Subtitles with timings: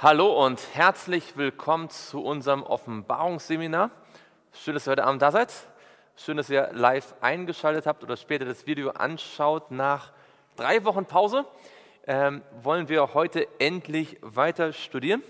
[0.00, 3.90] Hallo und herzlich willkommen zu unserem Offenbarungsseminar.
[4.52, 5.52] Schön, dass ihr heute Abend da seid.
[6.14, 9.72] Schön, dass ihr live eingeschaltet habt oder später das Video anschaut.
[9.72, 10.12] Nach
[10.54, 11.46] drei Wochen Pause
[12.06, 15.20] ähm, wollen wir heute endlich weiter studieren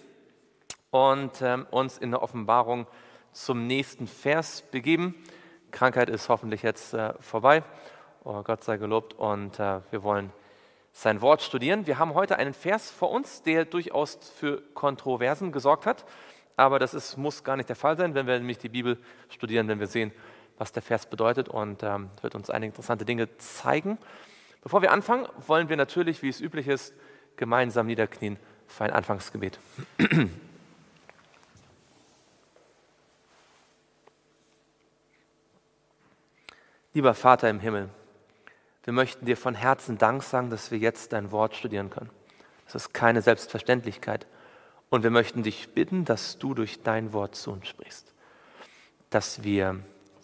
[0.90, 2.86] und ähm, uns in der Offenbarung
[3.32, 5.14] zum nächsten Vers begeben.
[5.70, 7.62] Krankheit ist hoffentlich jetzt äh, vorbei.
[8.22, 10.30] Oh, Gott sei gelobt und äh, wir wollen
[10.92, 11.86] sein Wort studieren.
[11.86, 16.04] Wir haben heute einen Vers vor uns, der durchaus für Kontroversen gesorgt hat.
[16.56, 19.68] Aber das ist, muss gar nicht der Fall sein, wenn wir nämlich die Bibel studieren,
[19.68, 20.12] wenn wir sehen,
[20.56, 23.96] was der Vers bedeutet und ähm, wird uns einige interessante Dinge zeigen.
[24.60, 26.92] Bevor wir anfangen, wollen wir natürlich, wie es üblich ist,
[27.36, 29.60] gemeinsam niederknien für ein Anfangsgebet.
[36.92, 37.88] Lieber Vater im Himmel,
[38.88, 42.08] wir möchten dir von Herzen Dank sagen, dass wir jetzt dein Wort studieren können.
[42.64, 44.26] Das ist keine Selbstverständlichkeit.
[44.88, 48.14] Und wir möchten dich bitten, dass du durch dein Wort zu uns sprichst.
[49.10, 49.80] Dass wir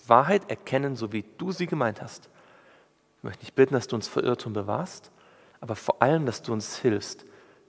[0.07, 2.31] Wahrheit erkennen, so wie du sie gemeint hast.
[3.19, 5.11] Ich möchte dich bitten, dass du uns vor Irrtum bewahrst,
[5.61, 7.27] aber vor allem, dass du uns hilfst,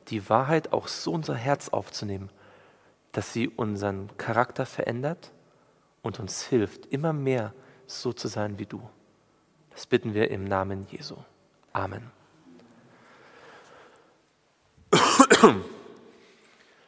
[0.08, 2.30] die Wahrheit auch so unser Herz aufzunehmen,
[3.12, 5.34] dass sie unseren Charakter verändert
[6.04, 7.54] und uns hilft, immer mehr
[7.86, 8.82] so zu sein wie du.
[9.76, 11.18] Das bitten wir im Namen Jesu.
[11.74, 12.10] Amen.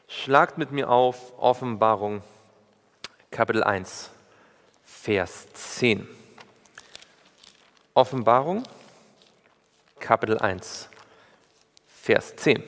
[0.08, 2.24] Schlagt mit mir auf Offenbarung
[3.30, 4.10] Kapitel 1,
[4.86, 6.08] Vers 10.
[7.94, 8.64] Offenbarung
[10.00, 10.88] Kapitel 1,
[11.90, 12.64] Vers 10.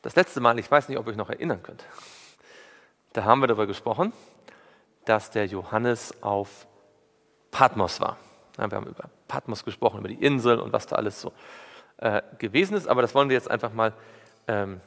[0.00, 1.84] Das letzte Mal, ich weiß nicht, ob ihr euch noch erinnern könnt,
[3.12, 4.14] da haben wir darüber gesprochen,
[5.04, 6.66] dass der Johannes auf
[7.50, 8.16] Patmos war.
[8.68, 11.32] Wir haben über Patmos gesprochen, über die Insel und was da alles so
[11.98, 13.92] äh, gewesen ist, aber das wollen wir jetzt einfach mal
[14.48, 14.80] ähm,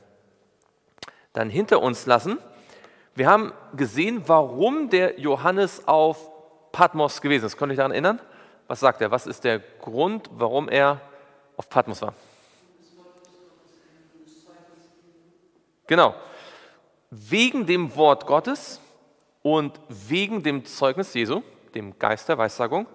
[1.33, 2.37] dann hinter uns lassen.
[3.15, 6.29] Wir haben gesehen, warum der Johannes auf
[6.71, 7.57] Patmos gewesen ist.
[7.57, 8.19] Könnt ihr euch daran erinnern?
[8.67, 9.11] Was sagt er?
[9.11, 10.99] Was ist der Grund, warum er
[11.57, 12.13] auf Patmos war?
[15.85, 16.15] Genau.
[17.11, 18.79] Wegen dem Wort Gottes
[19.43, 21.43] und wegen dem Zeugnis Jesu,
[21.75, 22.87] dem Geist der Weissagung,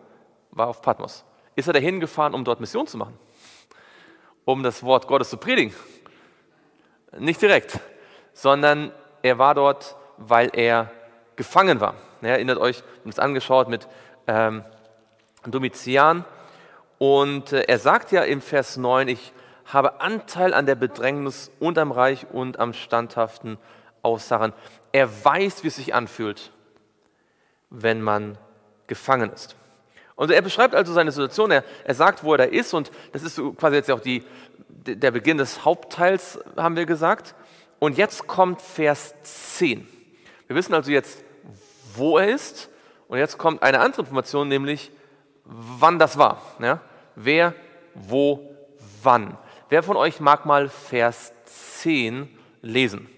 [0.51, 1.25] war auf Patmos.
[1.57, 3.19] Ist er dahin gefahren, um dort Mission zu machen?
[4.45, 5.75] Um das Wort Gottes zu predigen?
[7.19, 7.81] Nicht direkt,
[8.33, 8.93] sondern
[9.23, 10.91] er war dort, weil er
[11.37, 11.95] gefangen war.
[12.21, 13.89] Er erinnert euch, wir haben es angeschaut mit
[14.27, 14.65] ähm,
[15.47, 16.25] Domitian.
[16.99, 19.33] Und äh, er sagt ja im Vers 9, ich
[19.67, 23.59] habe Anteil an der Bedrängnis und am Reich und am standhaften
[24.03, 24.53] Aussagen.
[24.93, 26.53] Er weiß, wie es sich anfühlt,
[27.71, 28.39] wenn man
[28.87, 29.58] gefangen ist.
[30.19, 33.23] Und er beschreibt also seine Situation, er, er sagt, wo er da ist und das
[33.23, 34.25] ist quasi jetzt auch die,
[34.67, 37.37] der Beginn des Hauptteils, haben wir gesagt.
[37.79, 39.87] Und jetzt kommt Vers 10.
[40.49, 41.23] Wir wissen also jetzt,
[41.95, 42.69] wo er ist
[43.07, 44.91] und jetzt kommt eine andere Information, nämlich
[45.45, 46.43] wann das war.
[46.59, 46.81] Ja?
[47.15, 47.55] Wer,
[47.95, 48.57] wo,
[49.01, 49.39] wann.
[49.69, 51.33] Wer von euch mag mal Vers
[51.81, 52.29] 10
[52.61, 53.09] lesen?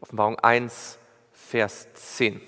[0.00, 1.00] Offenbarung 1,
[1.32, 2.40] Vers 10.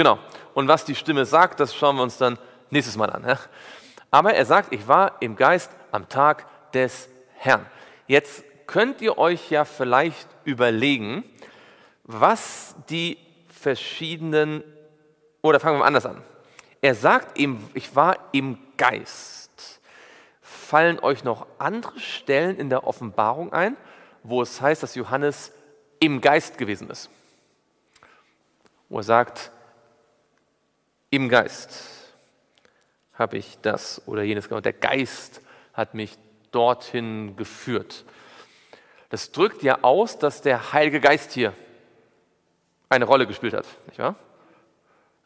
[0.00, 0.18] Genau.
[0.54, 2.38] Und was die Stimme sagt, das schauen wir uns dann
[2.70, 3.36] nächstes Mal an.
[4.10, 7.66] Aber er sagt, ich war im Geist am Tag des Herrn.
[8.06, 11.22] Jetzt könnt ihr euch ja vielleicht überlegen,
[12.04, 14.64] was die verschiedenen,
[15.42, 16.22] oder fangen wir mal anders an.
[16.80, 19.82] Er sagt ihm, ich war im Geist.
[20.40, 23.76] Fallen euch noch andere Stellen in der Offenbarung ein,
[24.22, 25.52] wo es heißt, dass Johannes
[25.98, 27.10] im Geist gewesen ist?
[28.88, 29.52] Wo er sagt,
[31.10, 32.14] im Geist
[33.14, 34.64] habe ich das oder jenes gemacht.
[34.64, 35.42] Der Geist
[35.74, 36.16] hat mich
[36.52, 38.04] dorthin geführt.
[39.10, 41.52] Das drückt ja aus, dass der Heilige Geist hier
[42.88, 43.66] eine Rolle gespielt hat.
[43.86, 44.14] Nicht wahr?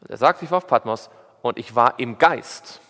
[0.07, 1.09] Er sagt, ich war auf Patmos
[1.41, 2.81] und ich war im Geist.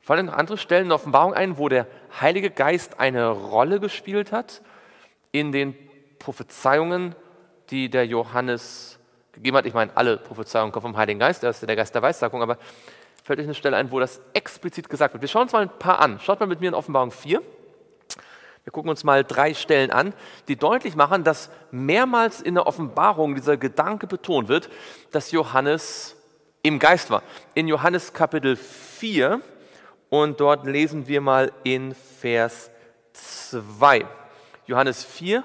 [0.00, 1.86] Fallen noch andere Stellen in Offenbarung ein, wo der
[2.20, 4.62] Heilige Geist eine Rolle gespielt hat
[5.32, 5.76] in den
[6.18, 7.14] Prophezeiungen,
[7.70, 8.97] die der Johannes
[9.38, 9.66] gegeben hat.
[9.66, 12.58] Ich meine, alle Prophezeiungen kommen vom Heiligen Geist, er ist der Geist der Weissagung, aber
[13.24, 15.22] fällt euch eine Stelle ein, wo das explizit gesagt wird.
[15.22, 16.20] Wir schauen uns mal ein paar an.
[16.20, 17.42] Schaut mal mit mir in Offenbarung 4.
[18.64, 20.12] Wir gucken uns mal drei Stellen an,
[20.46, 24.68] die deutlich machen, dass mehrmals in der Offenbarung dieser Gedanke betont wird,
[25.10, 26.16] dass Johannes
[26.62, 27.22] im Geist war.
[27.54, 29.40] In Johannes Kapitel 4
[30.10, 32.70] und dort lesen wir mal in Vers
[33.12, 34.04] 2.
[34.66, 35.44] Johannes 4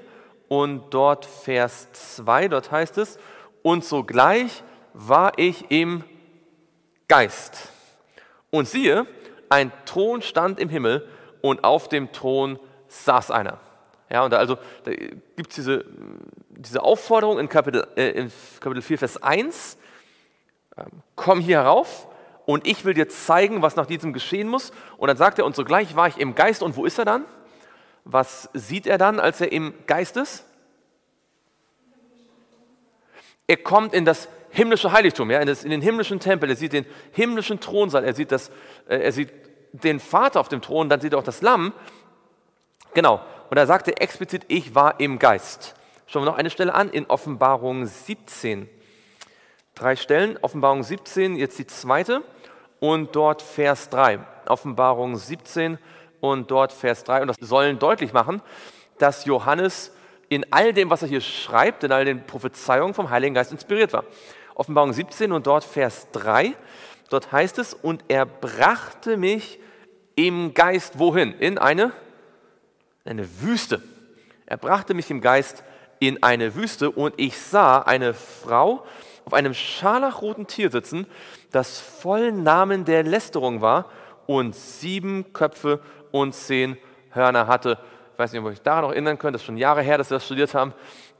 [0.49, 3.17] und dort Vers 2, dort heißt es,
[3.63, 4.63] und sogleich
[4.93, 6.03] war ich im
[7.07, 7.69] Geist.
[8.51, 9.07] Und siehe,
[9.49, 11.07] ein Thron stand im Himmel
[11.41, 13.59] und auf dem Thron saß einer.
[14.09, 15.85] Ja, und da, also, da gibt es diese,
[16.49, 19.77] diese Aufforderung in Kapitel, äh, in Kapitel 4, Vers 1,
[20.77, 20.85] ähm,
[21.15, 22.07] komm hier herauf
[22.45, 24.71] und ich will dir zeigen, was nach diesem geschehen muss.
[24.97, 26.61] Und dann sagt er, und sogleich war ich im Geist.
[26.61, 27.25] Und wo ist er dann?
[28.03, 30.45] Was sieht er dann, als er im Geist ist?
[33.47, 36.49] Er kommt in das himmlische Heiligtum, ja, in, das, in den himmlischen Tempel.
[36.49, 38.49] Er sieht den himmlischen Thronsaal, er sieht, das,
[38.87, 39.29] äh, er sieht
[39.73, 41.73] den Vater auf dem Thron, dann sieht er auch das Lamm.
[42.93, 43.21] Genau.
[43.49, 45.75] Und da sagt er explizit, ich war im Geist.
[46.05, 48.69] Schauen wir noch eine Stelle an, in Offenbarung 17.
[49.75, 52.21] Drei Stellen, Offenbarung 17, jetzt die zweite
[52.79, 54.19] und dort Vers 3.
[54.47, 55.79] Offenbarung 17
[56.19, 57.21] und dort Vers 3.
[57.21, 58.41] Und das sollen deutlich machen,
[58.99, 59.91] dass Johannes
[60.35, 63.93] in all dem, was er hier schreibt, in all den Prophezeiungen vom Heiligen Geist inspiriert
[63.93, 64.03] war.
[64.55, 66.53] Offenbarung 17 und dort Vers 3.
[67.09, 69.59] Dort heißt es, und er brachte mich
[70.15, 71.33] im Geist wohin?
[71.33, 71.91] In eine,
[73.05, 73.81] eine Wüste.
[74.45, 75.63] Er brachte mich im Geist
[75.99, 78.85] in eine Wüste und ich sah eine Frau
[79.25, 81.07] auf einem scharlachroten Tier sitzen,
[81.51, 83.89] das voll Namen der Lästerung war
[84.25, 85.79] und sieben Köpfe
[86.11, 86.77] und zehn
[87.11, 87.77] Hörner hatte.
[88.13, 89.97] Ich weiß nicht, ob ihr euch daran noch erinnern könnt, das ist schon Jahre her,
[89.97, 90.73] dass wir das studiert haben.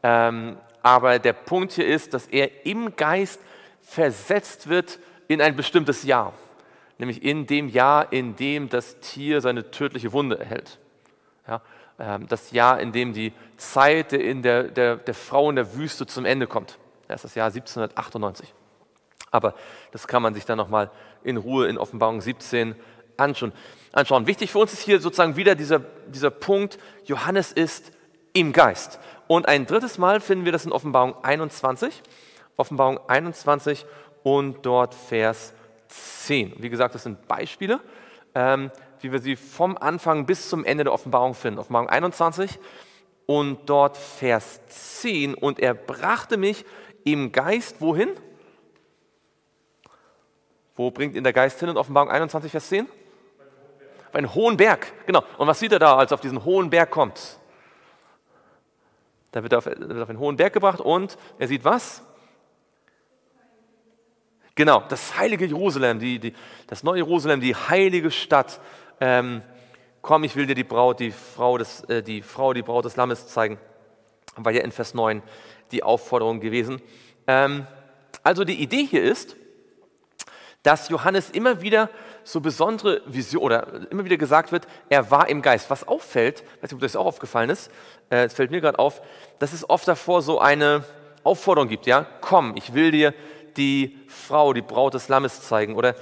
[0.04, 3.42] Ähm, aber der Punkt hier ist, dass er im Geist
[3.81, 6.34] versetzt wird in ein bestimmtes Jahr.
[7.00, 10.78] Nämlich in dem Jahr, in dem das Tier seine tödliche Wunde erhält.
[11.48, 11.62] Ja,
[12.00, 16.06] ähm, das Jahr, in dem die Zeit in der, der, der Frau in der Wüste
[16.06, 16.78] zum Ende kommt.
[17.07, 18.54] Das ist das Jahr 1798.
[19.31, 19.56] Aber
[19.92, 20.92] das kann man sich dann nochmal
[21.24, 22.75] in Ruhe in Offenbarung 17
[23.18, 23.54] anschauen.
[24.27, 27.92] Wichtig für uns ist hier sozusagen wieder dieser, dieser Punkt, Johannes ist
[28.33, 29.00] im Geist.
[29.27, 32.01] Und ein drittes Mal finden wir das in Offenbarung 21.
[32.57, 33.86] Offenbarung 21
[34.24, 35.54] und dort Vers
[35.88, 36.56] 10.
[36.57, 37.80] Wie gesagt, das sind Beispiele,
[38.36, 38.71] ähm,
[39.01, 41.60] wie wir sie vom Anfang bis zum Ende der Offenbarung finden.
[41.60, 42.60] Offenbarung 21
[43.25, 45.36] und dort Vers 10.
[45.36, 46.65] Und er brachte mich
[47.04, 48.10] im Geist wohin?
[50.75, 52.88] Wo bringt ihn der Geist hin in Offenbarung 21, Vers 10?
[54.13, 54.94] Auf einen hohen Berg.
[55.07, 55.24] Genau.
[55.39, 57.39] Und was sieht er da, als er auf diesen hohen Berg kommt?
[59.31, 62.04] Da wird er auf, wird auf einen hohen Berg gebracht und er sieht was?
[64.54, 66.33] Genau, das heilige Jerusalem, die, die,
[66.68, 68.62] das neue Jerusalem, die heilige Stadt.
[69.00, 69.42] Ähm,
[70.04, 72.95] komm, ich will dir die Braut, die Frau, des, äh, die Frau, die Braut des
[72.95, 73.57] Lammes zeigen.
[74.36, 75.24] War ja in Vers 9
[75.71, 76.83] die Aufforderung gewesen.
[77.25, 77.65] Ähm,
[78.21, 79.36] also die Idee hier ist,
[80.62, 81.89] dass Johannes immer wieder
[82.24, 85.70] so besondere Vision oder immer wieder gesagt wird, er war im Geist.
[85.70, 87.72] Was auffällt, weiß nicht, ob das auch aufgefallen ist,
[88.10, 89.01] äh, es fällt mir gerade auf,
[89.39, 90.84] dass es oft davor so eine
[91.24, 93.13] Aufforderung gibt, ja, komm, ich will dir
[93.56, 95.75] die Frau, die Braut des Lammes zeigen.
[95.75, 95.96] Oder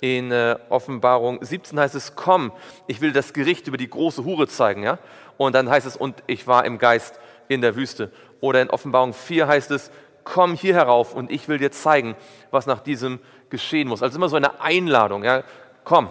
[0.00, 2.52] in äh, Offenbarung 17 heißt es, komm,
[2.86, 4.98] ich will das Gericht über die große Hure zeigen, ja.
[5.38, 7.18] Und dann heißt es, und ich war im Geist
[7.48, 8.10] in der Wüste.
[8.40, 9.90] Oder in Offenbarung 4 heißt es,
[10.24, 12.16] komm hier herauf und ich will dir zeigen,
[12.50, 14.02] was nach diesem geschehen muss.
[14.02, 15.44] Also immer so eine Einladung, ja,
[15.86, 16.10] komm,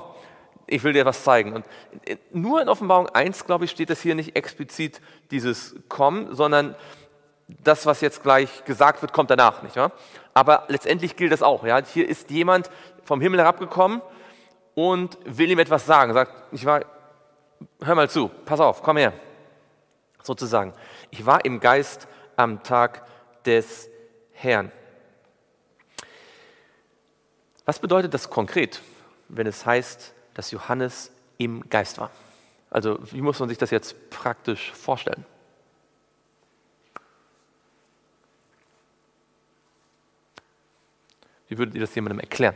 [0.65, 1.53] ich will dir was zeigen.
[1.53, 1.65] Und
[2.32, 6.75] nur in Offenbarung 1, glaube ich, steht das hier nicht explizit dieses komm, sondern
[7.48, 9.91] das, was jetzt gleich gesagt wird, kommt danach, nicht wahr?
[10.34, 11.63] Aber letztendlich gilt das auch.
[11.63, 11.79] Ja?
[11.86, 12.72] Hier ist jemand
[13.03, 14.01] vom Himmel herabgekommen
[14.74, 16.13] und will ihm etwas sagen.
[16.13, 16.82] Sagt, ich war,
[17.84, 19.13] hör mal zu, pass auf, komm her.
[20.24, 20.74] Sozusagen.
[21.12, 23.05] Ich war im Geist am Tag
[23.46, 23.89] des
[24.32, 24.72] Herrn.
[27.65, 28.82] Was bedeutet das konkret,
[29.29, 32.12] wenn es heißt, dass Johannes im Geist war?
[32.70, 35.25] Also wie muss man sich das jetzt praktisch vorstellen?
[41.48, 42.55] Wie würdet ihr das jemandem erklären?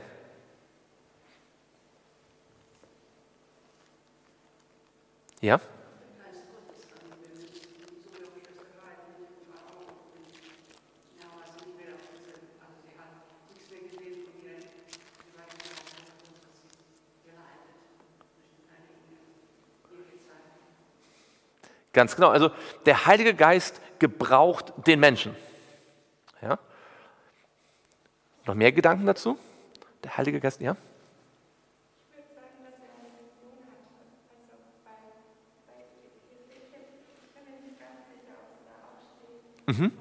[5.42, 5.60] Ja?
[22.00, 22.29] Ganz genau.
[22.29, 22.51] Also
[22.86, 25.36] der Heilige Geist gebraucht den Menschen.
[26.41, 26.58] Ja?
[28.46, 29.38] Noch mehr Gedanken dazu?
[30.06, 30.77] Der Heilige Geist, ja?
[39.65, 39.91] Mhm.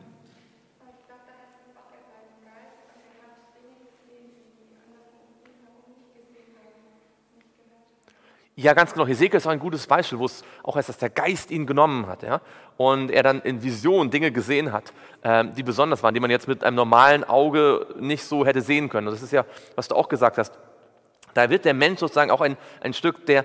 [8.60, 9.06] Ja, ganz genau.
[9.06, 12.08] Hesekiel ist auch ein gutes Beispiel, wo es auch heißt, dass der Geist ihn genommen
[12.08, 12.24] hat.
[12.24, 12.40] Ja?
[12.76, 16.48] Und er dann in Visionen Dinge gesehen hat, ähm, die besonders waren, die man jetzt
[16.48, 19.06] mit einem normalen Auge nicht so hätte sehen können.
[19.06, 19.44] Und das ist ja,
[19.76, 20.58] was du auch gesagt hast.
[21.34, 23.44] Da wird der Mensch sozusagen auch ein, ein Stück der,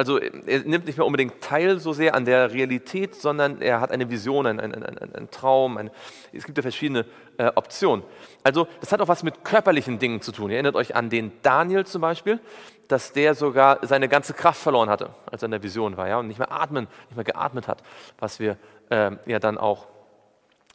[0.00, 3.90] also er nimmt nicht mehr unbedingt teil so sehr an der Realität, sondern er hat
[3.90, 5.76] eine Vision, einen ein, ein, ein Traum.
[5.76, 5.90] Ein,
[6.32, 7.04] es gibt ja verschiedene
[7.36, 8.02] äh, Optionen.
[8.42, 10.48] Also das hat auch was mit körperlichen Dingen zu tun.
[10.48, 12.40] Ihr erinnert euch an den Daniel zum Beispiel,
[12.88, 16.18] dass der sogar seine ganze Kraft verloren hatte, als er in der Vision war ja,
[16.18, 17.82] und nicht mehr atmen, nicht mehr geatmet hat,
[18.18, 18.56] was wir
[18.88, 19.86] äh, ja dann auch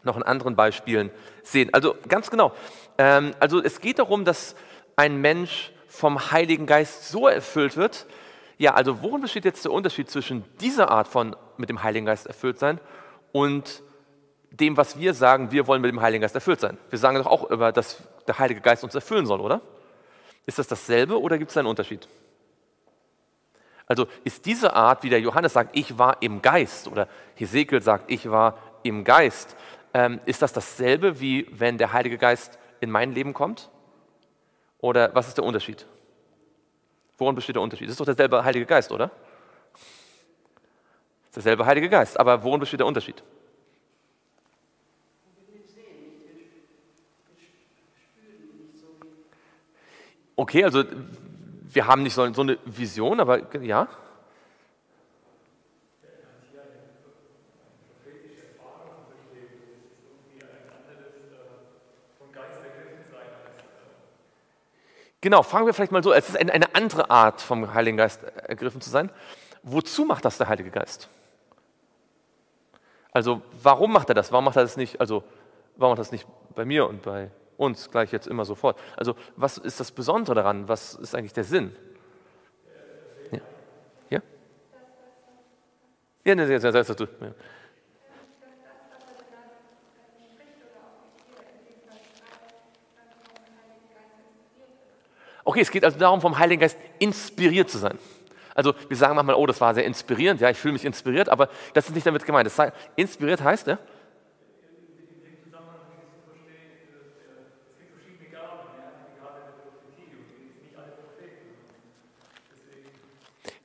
[0.04, 1.10] noch in anderen Beispielen
[1.42, 1.74] sehen.
[1.74, 2.54] Also ganz genau.
[3.00, 4.56] Ähm, also es geht darum, dass
[4.96, 8.06] ein Mensch vom Heiligen Geist so erfüllt wird,
[8.58, 12.28] ja, also worin besteht jetzt der Unterschied zwischen dieser Art von mit dem Heiligen Geist
[12.28, 12.80] erfüllt sein
[13.32, 13.84] und
[14.52, 16.78] dem, was wir sagen, wir wollen mit dem Heiligen Geist erfüllt sein?
[16.90, 17.98] Wir sagen doch auch über, dass
[18.28, 19.62] der Heilige Geist uns erfüllen soll, oder?
[20.46, 22.08] Ist das dasselbe oder gibt es einen Unterschied?
[23.88, 28.10] Also ist diese Art, wie der Johannes sagt, ich war im Geist, oder Hesekiel sagt,
[28.10, 29.56] ich war im Geist,
[29.94, 33.70] ähm, ist das dasselbe, wie wenn der Heilige Geist in mein Leben kommt?
[34.80, 35.86] Oder was ist der Unterschied?
[37.18, 37.88] Worin besteht der Unterschied?
[37.88, 39.10] Das ist doch derselbe Heilige Geist, oder?
[39.72, 39.82] Das
[41.30, 43.24] ist derselbe Heilige Geist, aber worin besteht der Unterschied?
[50.38, 50.84] Okay, also
[51.70, 53.88] wir haben nicht so, so eine Vision, aber ja.
[65.26, 68.80] Genau, fangen wir vielleicht mal so, es ist eine andere Art vom Heiligen Geist ergriffen
[68.80, 69.10] zu sein.
[69.64, 71.10] Wozu macht das der Heilige Geist?
[73.12, 74.32] Also warum macht er das?
[74.32, 75.24] Warum macht er das nicht, also
[75.78, 78.80] warum macht das nicht bei mir und bei uns gleich jetzt immer sofort?
[78.98, 80.68] Also was ist das Besondere daran?
[80.68, 81.76] Was ist eigentlich der Sinn?
[83.32, 83.40] Ja?
[84.12, 84.22] Ja?
[86.24, 87.34] Ja, ne, ja, ja, ja, ja.
[95.46, 97.98] Okay, es geht also darum, vom Heiligen Geist inspiriert zu sein.
[98.56, 101.50] Also wir sagen manchmal, oh, das war sehr inspirierend, ja, ich fühle mich inspiriert, aber
[101.74, 102.48] das ist nicht damit gemeint.
[102.48, 103.78] Das heißt, inspiriert heißt, ja?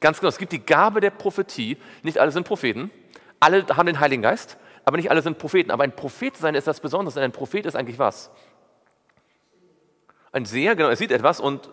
[0.01, 1.77] Ganz genau, es gibt die Gabe der Prophetie.
[2.03, 2.91] Nicht alle sind Propheten,
[3.39, 4.57] alle haben den Heiligen Geist,
[4.87, 5.71] aber nicht alle sind Propheten.
[5.71, 7.21] Aber ein Prophet sein ist das Besondere.
[7.21, 8.31] Ein Prophet ist eigentlich was?
[10.33, 11.71] Ein Seher, genau, er sieht etwas und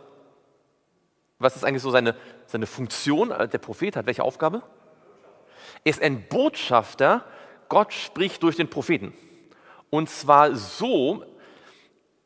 [1.40, 2.16] was ist eigentlich so seine,
[2.48, 3.30] seine Funktion?
[3.30, 4.64] Der Prophet hat welche Aufgabe?
[5.84, 7.24] Er ist ein Botschafter.
[7.70, 9.14] Gott spricht durch den Propheten.
[9.90, 11.24] Und zwar so,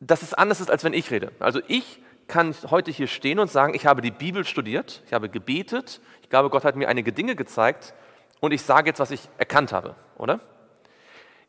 [0.00, 1.32] dass es anders ist, als wenn ich rede.
[1.38, 5.28] Also ich kann heute hier stehen und sagen, ich habe die Bibel studiert, ich habe
[5.28, 7.92] gebetet, ich glaube, Gott hat mir einige Dinge gezeigt
[8.40, 10.40] und ich sage jetzt, was ich erkannt habe, oder?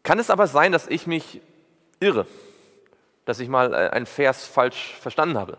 [0.03, 1.41] Kann es aber sein, dass ich mich
[2.01, 2.27] irre?
[3.25, 5.57] Dass ich mal äh, einen Vers falsch verstanden habe,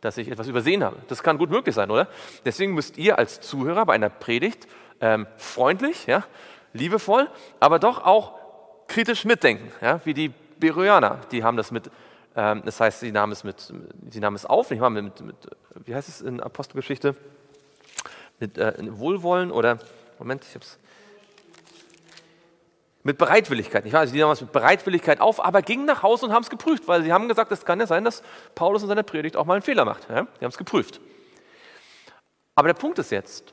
[0.00, 0.96] dass ich etwas übersehen habe.
[1.08, 2.08] Das kann gut möglich sein, oder?
[2.44, 4.66] Deswegen müsst ihr als Zuhörer bei einer Predigt
[5.00, 6.24] ähm, freundlich, ja,
[6.72, 7.28] liebevoll,
[7.60, 8.34] aber doch auch
[8.88, 11.90] kritisch mitdenken, ja, wie die Beroeaner, die haben das mit,
[12.36, 13.72] ähm, das heißt, sie nahmen es mit,
[14.10, 15.36] sie nahmen es auf, nicht mal mit, mit
[15.84, 17.16] wie heißt es in Apostelgeschichte,
[18.40, 19.78] mit äh, Wohlwollen oder
[20.18, 20.78] Moment, ich habe es
[23.04, 23.84] mit Bereitwilligkeit.
[23.86, 26.50] Ich weiß, die nahmen es mit Bereitwilligkeit auf, aber gingen nach Hause und haben es
[26.50, 28.22] geprüft, weil sie haben gesagt, es kann ja sein, dass
[28.54, 30.08] Paulus in seiner Predigt auch mal einen Fehler macht.
[30.08, 30.22] Ja?
[30.22, 31.00] Die haben es geprüft.
[32.54, 33.52] Aber der Punkt ist jetzt,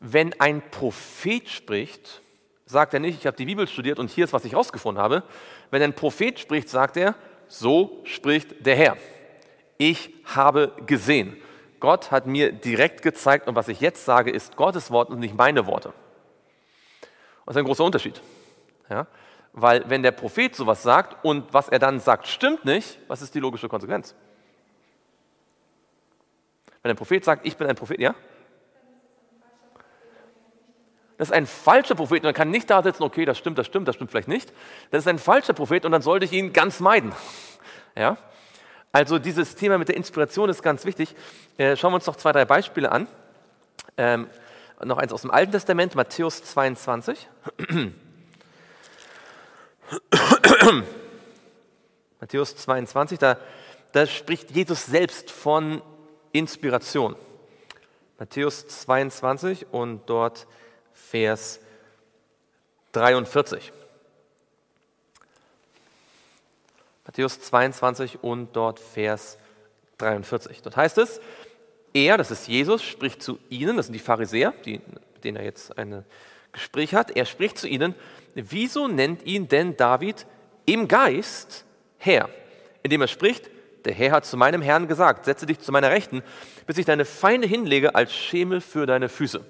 [0.00, 2.20] wenn ein Prophet spricht,
[2.66, 5.22] sagt er nicht, ich habe die Bibel studiert und hier ist, was ich herausgefunden habe.
[5.70, 7.14] Wenn ein Prophet spricht, sagt er,
[7.48, 8.96] so spricht der Herr.
[9.78, 11.38] Ich habe gesehen.
[11.80, 15.34] Gott hat mir direkt gezeigt und was ich jetzt sage, ist Gottes Wort und nicht
[15.34, 15.94] meine Worte.
[17.44, 18.20] Das ist ein großer Unterschied.
[18.88, 19.06] Ja?
[19.52, 23.34] Weil wenn der Prophet sowas sagt und was er dann sagt, stimmt nicht, was ist
[23.34, 24.14] die logische Konsequenz?
[26.82, 28.14] Wenn ein Prophet sagt, ich bin ein Prophet, ja?
[31.16, 33.66] Das ist ein falscher Prophet und man kann nicht da sitzen, okay, das stimmt, das
[33.66, 34.52] stimmt, das stimmt vielleicht nicht.
[34.90, 37.12] Das ist ein falscher Prophet und dann sollte ich ihn ganz meiden.
[37.96, 38.16] Ja?
[38.90, 41.14] Also dieses Thema mit der Inspiration ist ganz wichtig.
[41.58, 43.06] Äh, schauen wir uns noch zwei, drei Beispiele an.
[44.82, 47.28] Noch eins aus dem Alten Testament, Matthäus 22.
[52.20, 53.38] Matthäus 22, da,
[53.92, 55.80] da spricht Jesus selbst von
[56.32, 57.14] Inspiration.
[58.18, 60.46] Matthäus 22 und dort
[60.92, 61.60] Vers
[62.92, 63.72] 43.
[67.06, 69.38] Matthäus 22 und dort Vers
[69.98, 70.62] 43.
[70.62, 71.20] Dort heißt es,
[71.94, 74.80] er, das ist Jesus, spricht zu ihnen, das sind die Pharisäer, die,
[75.14, 76.04] mit denen er jetzt ein
[76.52, 77.16] Gespräch hat.
[77.16, 77.94] Er spricht zu ihnen,
[78.34, 80.26] wieso nennt ihn denn David
[80.66, 81.64] im Geist
[81.98, 82.28] Herr?
[82.82, 83.48] Indem er spricht,
[83.84, 86.22] Der Herr hat zu meinem Herrn gesagt, setze dich zu meiner Rechten,
[86.66, 89.44] bis ich deine Feinde hinlege als Schemel für deine Füße.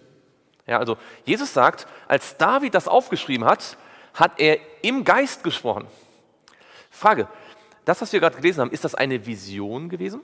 [0.66, 3.76] Ja, also Jesus sagt, als David das aufgeschrieben hat,
[4.14, 5.86] hat er im Geist gesprochen.
[6.90, 7.28] Frage,
[7.84, 10.20] das, was wir gerade gelesen haben, ist das eine Vision gewesen?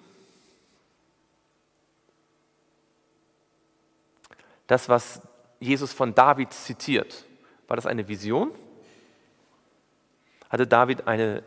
[4.71, 5.21] Das, was
[5.59, 7.25] Jesus von David zitiert,
[7.67, 8.53] war das eine Vision?
[10.49, 11.43] Hatte David eine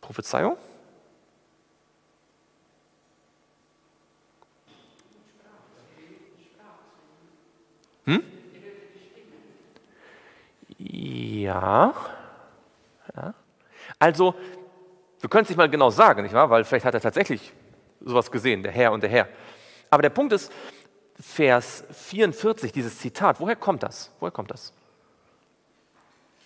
[0.00, 0.56] Prophezeiung?
[8.06, 8.22] Hm?
[10.78, 11.94] Ja.
[13.14, 13.34] ja.
[13.98, 14.34] Also,
[15.20, 16.48] wir können es nicht mal genau sagen, nicht wahr?
[16.48, 17.52] Weil vielleicht hat er tatsächlich
[18.00, 19.28] sowas gesehen, der Herr und der Herr.
[19.90, 20.50] Aber der Punkt ist,
[21.26, 24.12] Vers 44, dieses Zitat, woher kommt das?
[24.20, 24.72] Woher kommt das?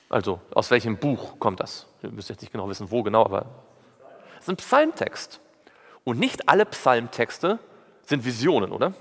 [0.08, 1.86] Also, aus welchem Buch kommt das?
[2.02, 3.44] Ihr müsst jetzt nicht genau wissen, wo genau, aber
[4.36, 5.40] es ist ein Psalmtext.
[6.04, 7.58] Und nicht alle Psalmtexte
[8.06, 8.94] sind Visionen, oder?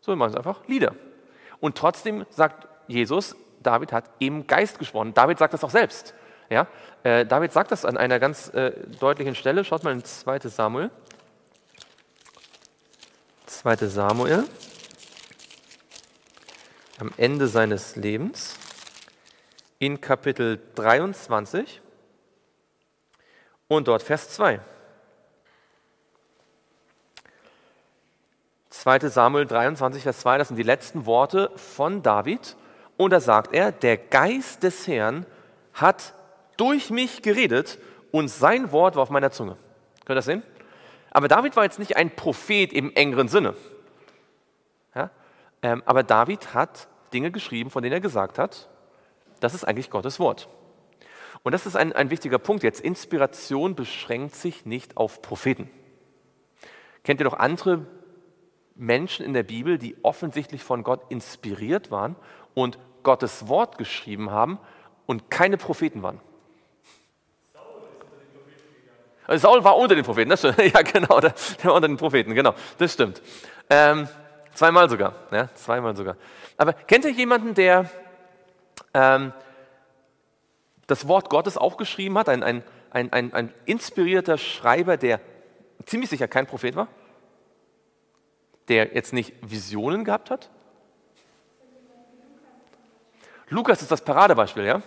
[0.00, 0.94] So, wir machen es einfach Lieder.
[1.58, 5.14] Und trotzdem sagt Jesus, David hat im Geist gesprochen.
[5.14, 6.14] David sagt das auch selbst.
[6.48, 6.68] Ja?
[7.02, 9.64] Äh, David sagt das an einer ganz äh, deutlichen Stelle.
[9.64, 10.90] Schaut mal in 2 Samuel.
[13.46, 14.44] 2 Samuel.
[16.98, 18.56] Am Ende seines Lebens.
[19.78, 21.80] In Kapitel 23.
[23.68, 24.60] Und dort Vers 2.
[28.70, 32.56] 2 Samuel 23, Vers 2, das sind die letzten Worte von David.
[32.96, 35.26] Und da sagt er, der Geist des Herrn
[35.72, 36.14] hat
[36.56, 37.78] durch mich geredet
[38.12, 39.56] und sein Wort war auf meiner Zunge.
[40.04, 40.42] Könnt ihr das sehen?
[41.16, 43.54] Aber David war jetzt nicht ein Prophet im engeren Sinne.
[44.94, 45.10] Ja?
[45.62, 48.68] Ähm, aber David hat Dinge geschrieben, von denen er gesagt hat,
[49.40, 50.46] das ist eigentlich Gottes Wort.
[51.42, 52.82] Und das ist ein, ein wichtiger Punkt jetzt.
[52.82, 55.70] Inspiration beschränkt sich nicht auf Propheten.
[57.02, 57.86] Kennt ihr noch andere
[58.74, 62.14] Menschen in der Bibel, die offensichtlich von Gott inspiriert waren
[62.52, 64.58] und Gottes Wort geschrieben haben
[65.06, 66.20] und keine Propheten waren.
[69.28, 70.58] Saul war unter den Propheten, das stimmt.
[70.74, 73.20] Ja, genau, der, war unter den Propheten, genau, das stimmt.
[73.68, 74.08] Ähm,
[74.54, 76.16] zweimal sogar, ja, zweimal sogar.
[76.56, 77.90] Aber kennt ihr jemanden, der
[78.94, 79.32] ähm,
[80.86, 82.28] das Wort Gottes auch geschrieben hat?
[82.28, 85.20] Ein, ein, ein, ein, ein inspirierter Schreiber, der
[85.84, 86.88] ziemlich sicher kein Prophet war?
[88.68, 90.50] der jetzt nicht Visionen gehabt hat?
[93.48, 94.82] Lukas ist das Paradebeispiel, ja?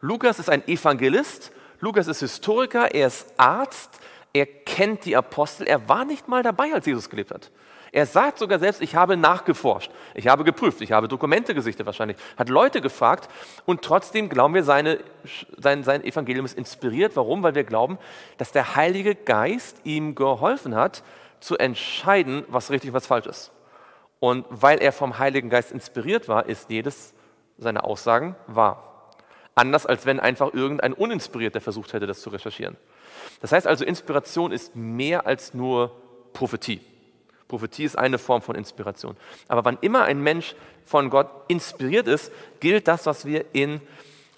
[0.00, 3.98] Lukas ist ein Evangelist, Lukas ist Historiker, er ist Arzt,
[4.32, 7.50] er kennt die Apostel, er war nicht mal dabei, als Jesus gelebt hat.
[7.90, 12.16] Er sagt sogar selbst, ich habe nachgeforscht, ich habe geprüft, ich habe Dokumente gesichtet wahrscheinlich,
[12.36, 13.28] hat Leute gefragt
[13.66, 15.00] und trotzdem glauben wir, seine,
[15.58, 17.16] sein, sein Evangelium ist inspiriert.
[17.16, 17.42] Warum?
[17.42, 17.98] Weil wir glauben,
[18.38, 21.02] dass der Heilige Geist ihm geholfen hat,
[21.40, 23.50] zu entscheiden, was richtig und was falsch ist.
[24.20, 27.12] Und weil er vom Heiligen Geist inspiriert war, ist jedes
[27.58, 28.91] seiner Aussagen wahr.
[29.54, 32.76] Anders als wenn einfach irgendein Uninspirierter versucht hätte, das zu recherchieren.
[33.40, 35.94] Das heißt also, Inspiration ist mehr als nur
[36.32, 36.80] Prophetie.
[37.48, 39.16] Prophetie ist eine Form von Inspiration.
[39.48, 40.54] Aber wann immer ein Mensch
[40.86, 43.80] von Gott inspiriert ist, gilt das, was wir in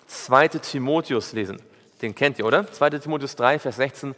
[0.07, 1.63] 2 Timotheus lesen.
[2.03, 2.71] Den kennt ihr, oder?
[2.71, 4.15] 2 Timotheus 3, Vers 16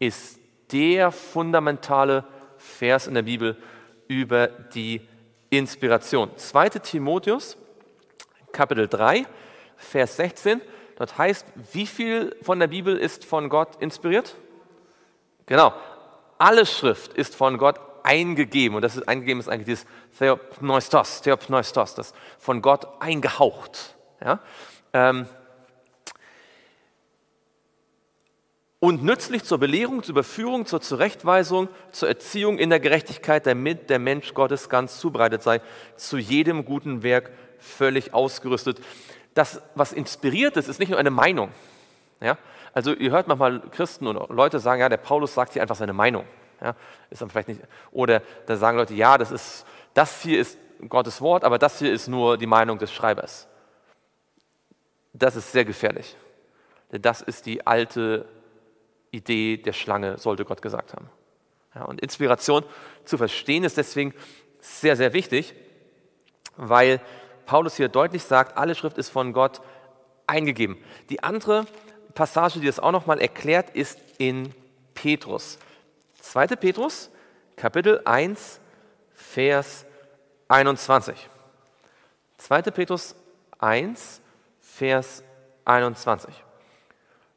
[0.00, 0.38] ist
[0.72, 2.24] der fundamentale
[2.58, 3.56] Vers in der Bibel
[4.08, 5.00] über die
[5.50, 6.30] Inspiration.
[6.36, 6.68] 2.
[6.70, 7.56] Timotheus,
[8.52, 9.26] Kapitel 3,
[9.80, 10.60] Vers 16.
[10.96, 14.36] Dort heißt, wie viel von der Bibel ist von Gott inspiriert?
[15.46, 15.72] Genau,
[16.38, 18.76] alle Schrift ist von Gott eingegeben.
[18.76, 19.86] Und das ist eingegeben ist eigentlich dieses
[20.18, 23.96] Theopneustos, Theopneustos, das von Gott eingehaucht.
[24.22, 24.40] Ja?
[24.92, 25.26] Ähm,
[28.78, 33.98] und nützlich zur Belehrung, zur Überführung, zur Zurechtweisung, zur Erziehung in der Gerechtigkeit, damit der
[33.98, 35.60] Mensch Gottes ganz zubereitet sei,
[35.96, 38.80] zu jedem guten Werk völlig ausgerüstet.
[39.40, 41.50] Das, was inspiriert ist, ist nicht nur eine Meinung.
[42.20, 42.36] Ja?
[42.74, 45.94] Also ihr hört manchmal Christen oder Leute sagen, ja, der Paulus sagt hier einfach seine
[45.94, 46.26] Meinung.
[46.60, 46.74] Ja?
[47.08, 51.22] Ist dann vielleicht nicht, oder da sagen Leute, ja, das, ist, das hier ist Gottes
[51.22, 53.48] Wort, aber das hier ist nur die Meinung des Schreibers.
[55.14, 56.18] Das ist sehr gefährlich.
[56.92, 58.28] Denn das ist die alte
[59.10, 61.08] Idee der Schlange, sollte Gott gesagt haben.
[61.74, 62.62] Ja, und Inspiration
[63.06, 64.12] zu verstehen ist deswegen
[64.58, 65.54] sehr, sehr wichtig,
[66.58, 67.00] weil
[67.50, 69.60] Paulus hier deutlich sagt, alle Schrift ist von Gott
[70.28, 70.78] eingegeben.
[71.08, 71.66] Die andere
[72.14, 74.54] Passage, die das auch nochmal erklärt, ist in
[74.94, 75.58] Petrus.
[76.20, 76.46] 2.
[76.46, 77.10] Petrus,
[77.56, 78.60] Kapitel 1,
[79.14, 79.84] Vers
[80.46, 81.28] 21.
[82.38, 82.62] 2.
[82.62, 83.16] Petrus
[83.58, 84.20] 1,
[84.60, 85.24] Vers
[85.64, 86.32] 21.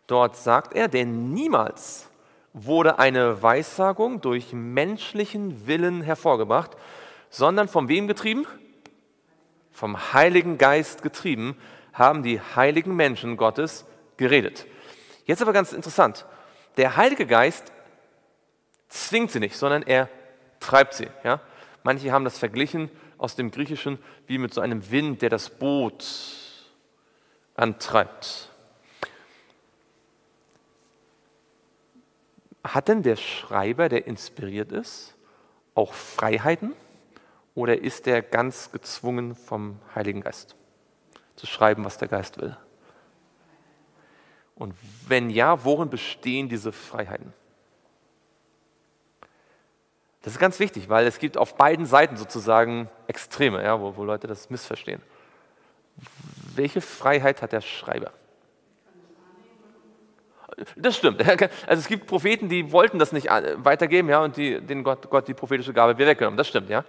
[0.06, 2.08] Dort sagt er, denn niemals
[2.54, 6.78] wurde eine Weissagung durch menschlichen Willen hervorgebracht,
[7.32, 8.46] sondern von wem getrieben?
[9.74, 11.58] Vom Heiligen Geist getrieben
[11.94, 13.86] haben die heiligen Menschen Gottes
[14.18, 14.66] geredet.
[15.26, 16.26] Jetzt aber ganz interessant.
[16.78, 17.72] Der Heilige Geist
[18.88, 20.10] zwingt sie nicht, sondern er
[20.60, 21.08] treibt sie.
[21.24, 21.42] Ja?
[21.84, 26.06] Manche haben das verglichen aus dem Griechischen wie mit so einem Wind, der das Boot
[27.56, 28.50] antreibt.
[32.64, 35.16] Hat denn der Schreiber, der inspiriert ist,
[35.76, 36.74] auch Freiheiten
[37.56, 40.56] oder ist er ganz gezwungen vom Heiligen Geist
[41.36, 42.58] zu schreiben, was der Geist will?
[44.56, 44.76] Und
[45.08, 47.34] wenn ja, worin bestehen diese Freiheiten?
[50.22, 54.04] Das ist ganz wichtig, weil es gibt auf beiden Seiten sozusagen Extreme, ja, wo, wo
[54.04, 55.02] Leute das missverstehen.
[56.56, 58.12] Welche Freiheit hat der Schreiber?
[60.76, 61.22] Das stimmt.
[61.68, 65.28] Also es gibt Propheten, die wollten das nicht weitergeben, ja, und die, denen Gott, Gott
[65.28, 66.38] die prophetische Gabe wieder weggenommen.
[66.38, 66.86] Das stimmt, ja.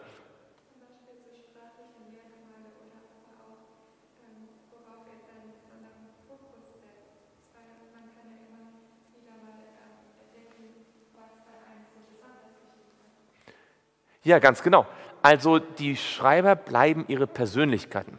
[14.25, 14.87] Ja, ganz genau.
[15.23, 18.19] Also die Schreiber bleiben ihre Persönlichkeiten.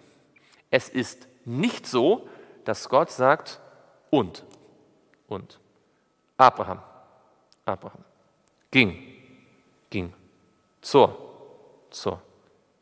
[0.71, 2.27] Es ist nicht so,
[2.63, 3.59] dass Gott sagt,
[4.09, 4.45] und,
[5.27, 5.59] und.
[6.37, 6.79] Abraham,
[7.65, 8.03] Abraham,
[8.71, 8.97] ging,
[9.89, 10.13] ging,
[10.81, 11.17] zur,
[11.89, 12.21] zur,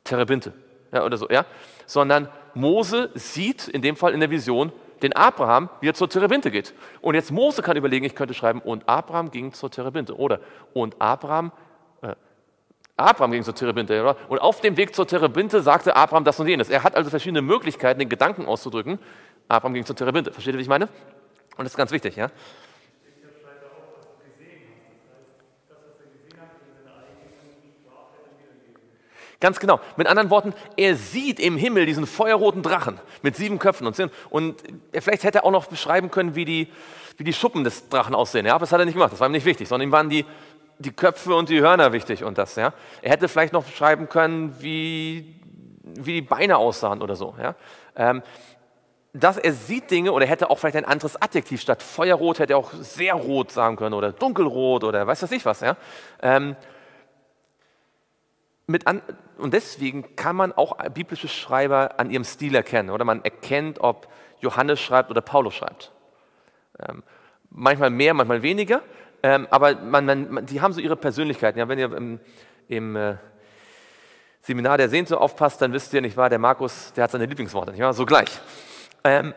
[0.04, 0.54] Terebinte,
[0.92, 1.46] ja, oder so, ja,
[1.86, 6.50] sondern Mose sieht in dem Fall in der Vision den Abraham, wie er zur Terebinte
[6.50, 6.74] geht.
[7.02, 10.18] Und jetzt Mose kann überlegen, ich könnte schreiben, und Abraham ging zur Terebinte.
[10.18, 10.40] Oder,
[10.74, 11.52] und Abraham
[12.96, 14.16] Abraham ging zur Terebinte.
[14.28, 16.70] Und auf dem Weg zur Terebinte sagte Abraham das und jenes.
[16.70, 19.00] Er hat also verschiedene Möglichkeiten, den Gedanken auszudrücken.
[19.48, 20.32] Abraham ging zur Terebinte.
[20.32, 20.86] Versteht ihr, wie ich meine?
[20.86, 22.30] Und das ist ganz wichtig, ja?
[29.40, 29.82] Ganz genau.
[29.98, 34.10] Mit anderen Worten, er sieht im Himmel diesen feuerroten Drachen mit sieben Köpfen und Zähnen.
[34.30, 36.70] Und vielleicht hätte er auch noch beschreiben können, wie die,
[37.18, 38.46] wie die Schuppen des Drachen aussehen.
[38.46, 39.12] Ja, aber das hat er nicht gemacht.
[39.12, 40.24] Das war ihm nicht wichtig, sondern ihm waren die
[40.80, 42.56] die Köpfe und die Hörner wichtig und das.
[42.56, 42.74] Ja?
[43.02, 45.36] Er hätte vielleicht noch schreiben können, wie,
[45.84, 47.36] wie die Beine aussahen oder so.
[47.42, 47.56] Ja?
[47.96, 48.24] Ähm,
[49.14, 52.58] dass er sieht Dinge oder hätte auch vielleicht ein anderes Adjektiv statt Feuerrot hätte er
[52.58, 55.62] auch sehr rot sagen können oder dunkelrot oder weiß was ich was.
[55.62, 55.78] Ja?
[56.22, 56.56] Ähm,
[58.66, 59.02] mit an,
[59.38, 64.08] und deswegen kann man auch biblische Schreiber an ihrem Stil erkennen oder man erkennt, ob
[64.40, 65.92] Johannes schreibt oder Paulus schreibt.
[66.80, 67.04] Ähm,
[67.50, 68.82] manchmal mehr, manchmal weniger,
[69.24, 71.58] ähm, aber man, man, die haben so ihre Persönlichkeiten.
[71.58, 72.20] Ja, wenn ihr im,
[72.68, 73.16] im äh,
[74.42, 77.72] Seminar der Sehnsucht aufpasst, dann wisst ihr nicht wahr, der Markus, der hat seine Lieblingsworte,
[77.72, 77.94] nicht wahr?
[77.94, 78.30] So gleich.
[79.06, 79.34] Ähm,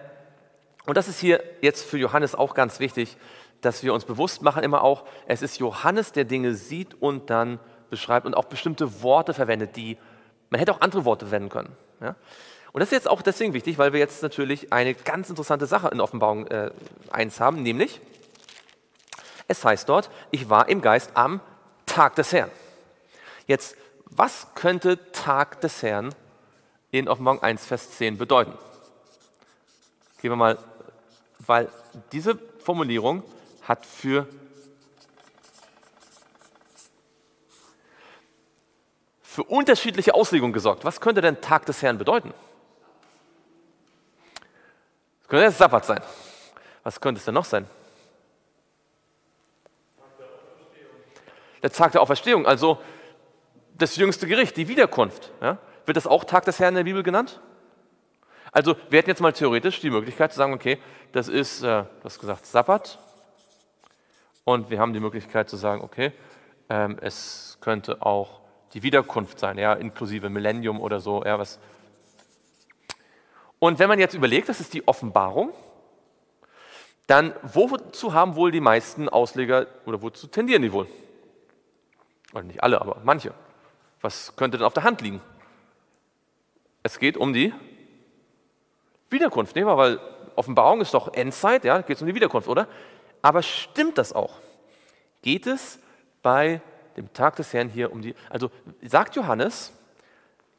[0.87, 3.17] und das ist hier jetzt für Johannes auch ganz wichtig,
[3.61, 7.61] dass wir uns bewusst machen immer auch, es ist Johannes, der Dinge sieht und dann
[7.89, 9.97] beschreibt und auch bestimmte Worte verwendet, die,
[10.51, 11.77] man hätte auch andere Worte verwenden können.
[12.01, 12.17] Ja?
[12.73, 15.89] Und das ist jetzt auch deswegen wichtig, weil wir jetzt natürlich eine ganz interessante Sache
[15.89, 16.71] in Offenbarung äh,
[17.11, 18.01] 1 haben, nämlich
[19.49, 21.41] es heißt dort, ich war im Geist am
[21.87, 22.51] Tag des Herrn.
[23.47, 26.15] Jetzt, was könnte Tag des Herrn
[26.91, 28.53] in Offenbarung 1, Vers 10 bedeuten?
[30.21, 30.59] Gehen wir mal,
[31.39, 31.69] weil
[32.13, 33.23] diese Formulierung
[33.63, 34.27] hat für
[39.23, 40.87] für unterschiedliche Auslegungen gesorgt.
[40.87, 42.33] Was könnte denn Tag des Herrn bedeuten?
[45.21, 46.01] Es könnte der Sabbat sein.
[46.83, 47.69] Was könnte es denn noch sein?
[51.67, 52.79] Der Tag der Auferstehung, also
[53.77, 55.33] das jüngste Gericht, die Wiederkunft.
[55.41, 55.59] Ja?
[55.85, 57.41] Wird das auch Tag des Herrn in der Bibel genannt?
[58.53, 60.79] Also wir hätten jetzt mal theoretisch die Möglichkeit zu sagen, okay,
[61.11, 63.01] das ist, äh, du hast gesagt, Sabbat.
[64.45, 66.13] Und wir haben die Möglichkeit zu sagen, okay,
[66.69, 71.59] ähm, es könnte auch die Wiederkunft sein, ja, inklusive Millennium oder so, ja, was.
[73.59, 75.53] Und wenn man jetzt überlegt, das ist die Offenbarung,
[77.09, 80.87] dann wozu haben wohl die meisten Ausleger oder wozu tendieren die wohl?
[82.37, 83.33] Oder nicht alle, aber manche.
[84.03, 85.23] Was könnte denn auf der Hand liegen?
[86.83, 87.55] Es geht um die
[89.09, 89.99] Wiederkunft, wir, weil
[90.35, 92.69] Offenbarung ist doch Endzeit, ja, geht es um die Wiederkunft, oder?
[93.23, 94.35] Aber stimmt das auch?
[95.23, 95.79] Geht es
[96.21, 96.61] bei
[96.99, 98.51] dem Tag des Herrn hier um die, also
[98.83, 99.73] sagt Johannes,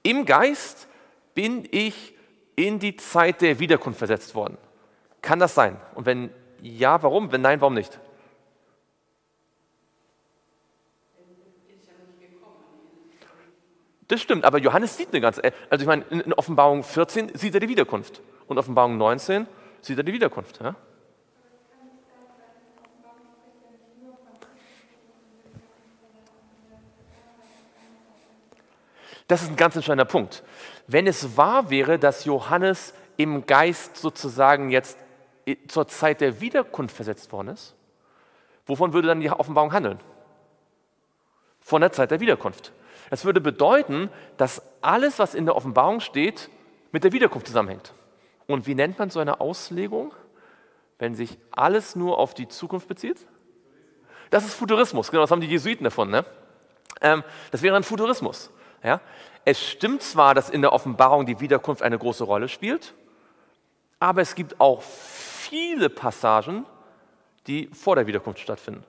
[0.01, 0.87] im Geist
[1.35, 2.15] bin ich
[2.55, 4.57] in die Zeit der Wiederkunft versetzt worden.
[5.21, 5.79] Kann das sein?
[5.93, 7.31] Und wenn ja, warum?
[7.31, 7.99] Wenn nein, warum nicht?
[14.07, 17.53] Das stimmt, aber Johannes sieht eine ganze, äh, also ich meine, in Offenbarung 14 sieht
[17.53, 19.47] er die Wiederkunft und Offenbarung 19
[19.81, 20.61] sieht er die Wiederkunft.
[20.61, 20.75] Ja?
[29.27, 30.43] Das ist ein ganz entscheidender Punkt.
[30.87, 34.97] Wenn es wahr wäre, dass Johannes im Geist sozusagen jetzt
[35.45, 37.75] äh, zur Zeit der Wiederkunft versetzt worden ist,
[38.65, 39.99] wovon würde dann die Offenbarung handeln?
[41.59, 42.71] Von der Zeit der Wiederkunft.
[43.09, 46.49] Das würde bedeuten, dass alles, was in der Offenbarung steht,
[46.91, 47.93] mit der Wiederkunft zusammenhängt.
[48.47, 50.13] Und wie nennt man so eine Auslegung,
[50.99, 53.25] wenn sich alles nur auf die Zukunft bezieht?
[54.29, 56.09] Das ist Futurismus, genau, das haben die Jesuiten davon.
[56.09, 56.25] Ne?
[57.01, 58.51] Ähm, das wäre ein Futurismus.
[58.83, 59.01] Ja?
[59.45, 62.93] Es stimmt zwar, dass in der Offenbarung die Wiederkunft eine große Rolle spielt,
[63.99, 66.65] aber es gibt auch viele Passagen,
[67.47, 68.83] die vor der Wiederkunft stattfinden.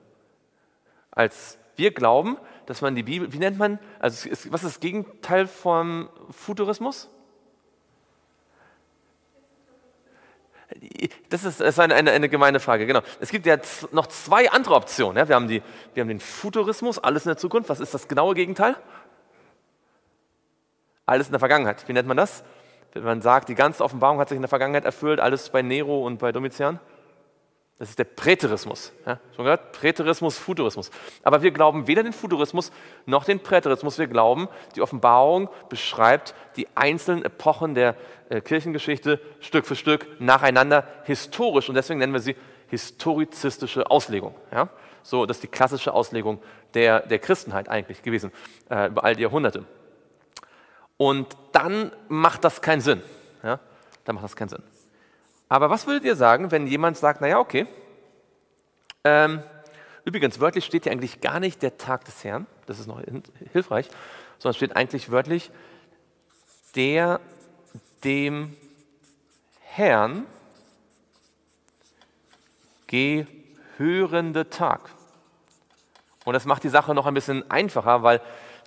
[1.11, 2.37] Als wir glauben,
[2.69, 7.09] dass man die Bibel, wie nennt man, also was ist das Gegenteil vom Futurismus?
[11.29, 13.01] Das ist, das ist eine, eine, eine, gemeine Frage, genau.
[13.19, 13.57] Es gibt ja
[13.91, 15.17] noch zwei andere Optionen.
[15.17, 15.27] Ja?
[15.27, 15.63] Wir, haben die,
[15.95, 17.71] wir haben den Futurismus, alles in der Zukunft.
[17.71, 18.75] Was ist das genaue Gegenteil?
[21.07, 21.87] Alles in der Vergangenheit.
[21.87, 22.43] Wie nennt man das?
[22.93, 26.05] Wenn man sagt, die ganze Offenbarung hat sich in der Vergangenheit erfüllt, alles bei Nero
[26.05, 26.79] und bei Domitian.
[27.79, 28.91] Das ist der Präterismus.
[29.05, 29.71] Ja, schon gehört?
[29.71, 30.91] Präterismus, Futurismus.
[31.23, 32.73] Aber wir glauben weder den Futurismus
[33.05, 33.97] noch den Präterismus.
[33.97, 37.95] Wir glauben, die Offenbarung beschreibt die einzelnen Epochen der
[38.27, 41.69] äh, Kirchengeschichte Stück für Stück nacheinander historisch.
[41.69, 42.35] Und deswegen nennen wir sie
[42.67, 44.35] historizistische Auslegung.
[44.51, 44.67] Ja?
[45.01, 46.41] So, das ist die klassische Auslegung
[46.73, 48.33] der, der Christenheit eigentlich gewesen,
[48.69, 49.63] äh, über all die Jahrhunderte.
[50.97, 53.01] Und dann macht das keinen Sinn.
[53.41, 53.61] Ja?
[54.03, 54.63] Dann macht das keinen Sinn.
[55.49, 57.65] Aber was würdet ihr sagen, wenn jemand sagt, naja, okay,
[59.03, 59.41] ähm,
[60.05, 63.01] übrigens, wörtlich steht hier eigentlich gar nicht der Tag des Herrn, das ist noch
[63.51, 63.89] hilfreich,
[64.37, 65.51] sondern steht eigentlich wörtlich
[66.75, 67.19] der
[68.03, 68.55] dem
[69.61, 70.25] Herrn
[72.85, 74.91] gehörende Tag.
[76.25, 78.21] Und das macht die Sache noch ein bisschen einfacher, weil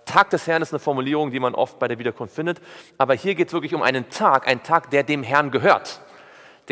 [0.04, 2.60] Tag des Herrn ist eine Formulierung, die man oft bei der Wiederkunft findet.
[2.98, 6.00] Aber hier geht es wirklich um einen Tag, einen Tag, der dem Herrn gehört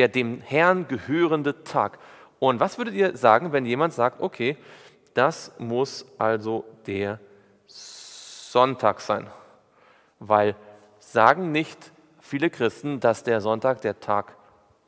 [0.00, 1.98] der dem Herrn gehörende Tag.
[2.38, 4.56] Und was würdet ihr sagen, wenn jemand sagt, okay,
[5.12, 7.20] das muss also der
[7.66, 9.28] Sonntag sein?
[10.18, 10.56] Weil
[11.00, 14.34] sagen nicht viele Christen, dass der Sonntag der Tag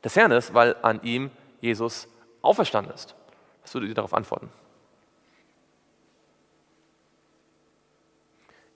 [0.03, 1.29] des Herrn ist, weil an ihm
[1.61, 2.07] Jesus
[2.41, 3.13] auferstanden ist.
[3.61, 4.49] Was würdet ihr darauf antworten?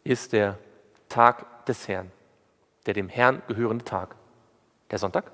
[0.04, 0.60] Ist der
[1.10, 2.12] Tag des Herrn,
[2.86, 4.16] der dem Herrn gehörende Tag,
[4.92, 5.32] der Sonntag?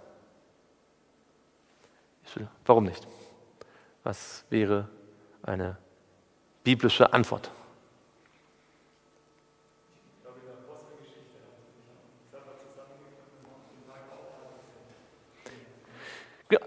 [2.66, 3.08] Warum nicht?
[4.04, 4.90] Was wäre
[5.44, 5.78] eine
[6.64, 7.52] biblische Antwort?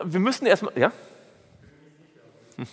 [0.02, 0.92] Wir müssen erstmal, ja?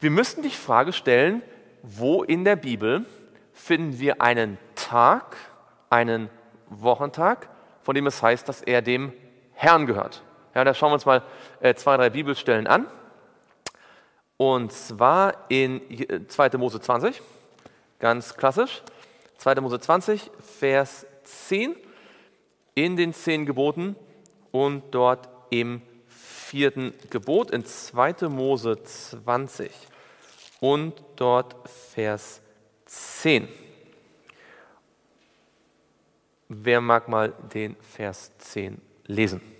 [0.00, 1.42] Wir müssten die Frage stellen,
[1.82, 3.04] wo in der Bibel
[3.52, 5.36] finden wir einen Tag,
[5.90, 6.30] einen
[6.68, 7.48] Wochentag,
[7.82, 9.12] von dem es heißt, dass er dem
[9.54, 10.22] Herrn gehört.
[10.58, 11.22] Ja, da schauen wir uns mal
[11.60, 12.88] äh, zwei, drei Bibelstellen an.
[14.38, 15.80] Und zwar in
[16.26, 16.46] 2.
[16.46, 17.22] Äh, Mose 20,
[18.00, 18.82] ganz klassisch.
[19.36, 19.54] 2.
[19.60, 21.76] Mose 20, Vers 10,
[22.74, 23.94] in den zehn Geboten
[24.50, 28.28] und dort im vierten Gebot, in 2.
[28.28, 29.70] Mose 20
[30.58, 32.40] und dort Vers
[32.86, 33.46] 10.
[36.48, 39.57] Wer mag mal den Vers 10 lesen?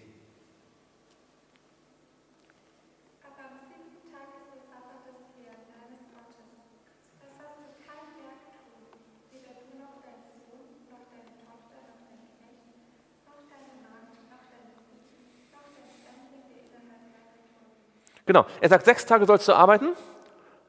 [18.29, 18.45] Genau.
[18.61, 19.95] Er sagt, sechs Tage sollst du arbeiten,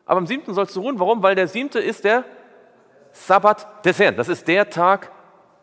[0.06, 0.98] aber am siebten sollst du ruhen.
[0.98, 1.22] Warum?
[1.22, 2.24] Weil der siebte ist der
[3.12, 4.15] Sabbat des Herrn.
[4.15, 5.12] Das ist der Tag,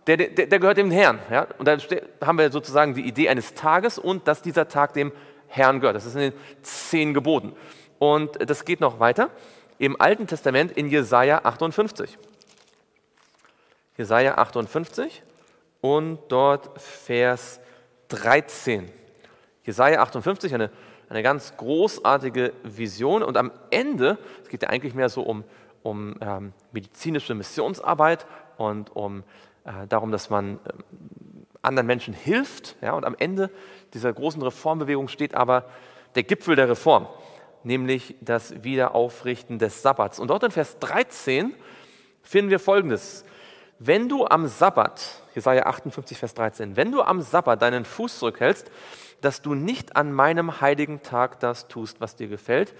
[0.06, 1.20] der, der, der gehört dem Herrn.
[1.30, 1.46] Ja?
[1.56, 1.78] Und da
[2.22, 5.10] haben wir sozusagen die Idee eines Tages und dass dieser Tag dem
[5.48, 5.96] Herrn gehört.
[5.96, 7.56] Das ist in den zehn Geboten.
[7.98, 9.30] Und das geht noch weiter
[9.78, 12.18] im Alten Testament in Jesaja 58.
[13.96, 15.22] Jesaja 58
[15.80, 17.58] und dort Vers
[18.08, 18.92] 13.
[19.64, 20.70] Jesaja 58, eine
[21.08, 23.22] eine ganz großartige Vision.
[23.22, 25.44] Und am Ende, es geht ja eigentlich mehr so um,
[25.82, 29.22] um ähm, medizinische Missionsarbeit und um
[29.64, 30.58] äh, darum, dass man äh,
[31.62, 32.76] anderen Menschen hilft.
[32.80, 33.50] Ja, und am Ende
[33.94, 35.64] dieser großen Reformbewegung steht aber
[36.14, 37.06] der Gipfel der Reform,
[37.62, 40.18] nämlich das Wiederaufrichten des Sabbats.
[40.18, 41.54] Und dort in Vers 13
[42.22, 43.24] finden wir Folgendes.
[43.78, 48.70] Wenn du am Sabbat, Jesaja 58, Vers 13, wenn du am Sabbat deinen Fuß zurückhältst,
[49.20, 52.74] dass du nicht an meinem heiligen Tag das tust, was dir gefällt,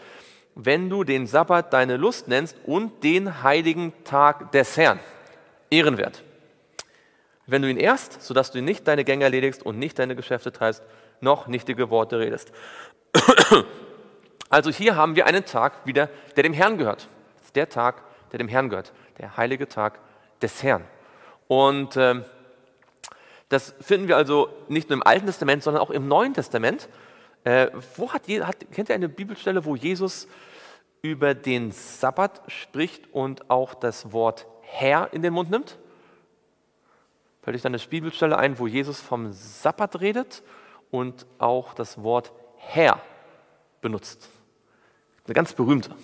[0.54, 5.00] wenn du den Sabbat deine Lust nennst und den heiligen Tag des Herrn.
[5.70, 6.22] Ehrenwert.
[7.48, 10.82] wenn du ihn ehrst, sodass du nicht deine Gänge erledigst und nicht deine Geschäfte treibst,
[11.20, 12.52] noch nichtige Worte redest.
[14.48, 17.08] Also hier haben wir einen Tag wieder, der dem Herrn gehört.
[17.54, 19.98] Der Tag, der dem Herrn gehört, der heilige Tag
[20.40, 20.84] des Herrn.
[21.48, 22.22] Und äh,
[23.48, 26.88] das finden wir also nicht nur im Alten Testament, sondern auch im Neuen Testament.
[27.44, 30.26] Äh, wo hat, hat, kennt ihr eine Bibelstelle, wo Jesus
[31.02, 35.78] über den Sabbat spricht und auch das Wort Herr in den Mund nimmt?
[37.42, 40.42] Fällt euch dann eine Bibelstelle ein, wo Jesus vom Sabbat redet
[40.90, 43.00] und auch das Wort Herr
[43.80, 44.28] benutzt?
[45.24, 45.94] Eine ganz berühmte.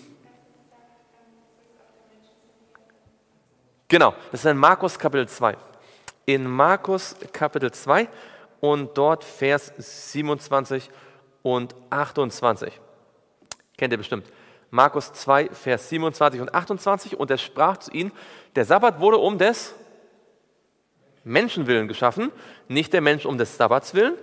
[3.89, 5.57] Genau, das ist in Markus Kapitel 2.
[6.25, 8.09] In Markus Kapitel 2
[8.61, 10.91] und dort Vers 27
[11.43, 12.81] und 28.
[13.77, 14.27] Kennt ihr bestimmt.
[14.71, 17.19] Markus 2, Vers 27 und 28.
[17.19, 18.13] Und er sprach zu ihnen,
[18.55, 19.75] der Sabbat wurde um des
[21.25, 22.31] Menschenwillen geschaffen,
[22.69, 24.15] nicht der Mensch um des Sabbats willen.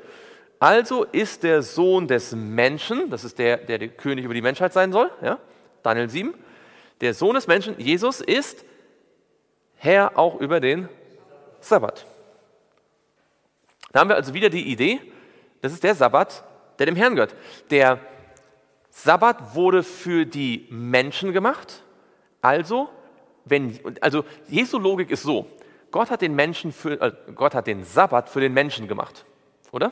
[0.60, 4.74] Also ist der Sohn des Menschen, das ist der, der der König über die Menschheit
[4.74, 5.40] sein soll, ja,
[5.84, 6.34] Daniel 7,
[7.00, 8.66] der Sohn des Menschen, Jesus, ist
[9.76, 10.90] Herr auch über den
[11.62, 12.06] Sabbat.
[13.92, 15.02] Da haben wir also wieder die Idee,
[15.62, 16.44] das ist der Sabbat,
[16.78, 17.36] der dem Herrn gehört.
[17.70, 18.00] Der
[18.90, 21.84] Sabbat wurde für die Menschen gemacht.
[22.42, 22.90] Also,
[23.46, 25.48] wenn, also Jesu Logik ist so,
[25.92, 29.26] Gott hat den Menschen für, äh, Gott hat den Sabbat für den Menschen gemacht,
[29.72, 29.92] oder?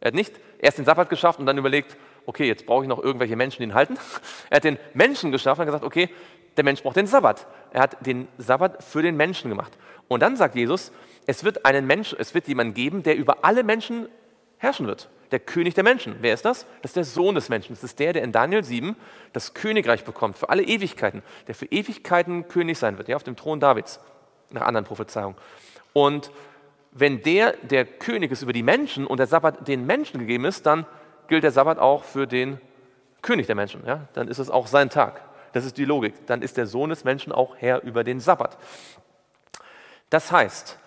[0.00, 3.02] Er hat nicht erst den Sabbat geschafft und dann überlegt, okay, jetzt brauche ich noch
[3.02, 3.98] irgendwelche Menschen, die ihn halten.
[4.50, 6.08] Er hat den Menschen geschaffen und gesagt, okay,
[6.56, 7.46] der Mensch braucht den Sabbat.
[7.72, 9.72] Er hat den Sabbat für den Menschen gemacht.
[10.10, 10.90] Und dann sagt Jesus,
[11.26, 14.08] es wird einen Menschen, es wird jemanden geben, der über alle Menschen
[14.58, 15.08] herrschen wird.
[15.30, 16.16] Der König der Menschen.
[16.20, 16.66] Wer ist das?
[16.82, 17.76] Das ist der Sohn des Menschen.
[17.76, 18.96] Das ist der, der in Daniel 7
[19.32, 23.36] das Königreich bekommt für alle Ewigkeiten, der für Ewigkeiten König sein wird, ja, auf dem
[23.36, 24.00] Thron Davids,
[24.50, 25.36] nach anderen Prophezeiungen.
[25.92, 26.32] Und
[26.90, 30.66] wenn der der König ist über die Menschen und der Sabbat den Menschen gegeben ist,
[30.66, 30.86] dann
[31.28, 32.60] gilt der Sabbat auch für den
[33.22, 33.86] König der Menschen.
[33.86, 34.08] Ja?
[34.14, 35.20] Dann ist es auch sein Tag.
[35.52, 36.26] Das ist die Logik.
[36.26, 38.58] Dann ist der Sohn des Menschen auch Herr über den Sabbat.
[40.10, 40.78] Das heißt,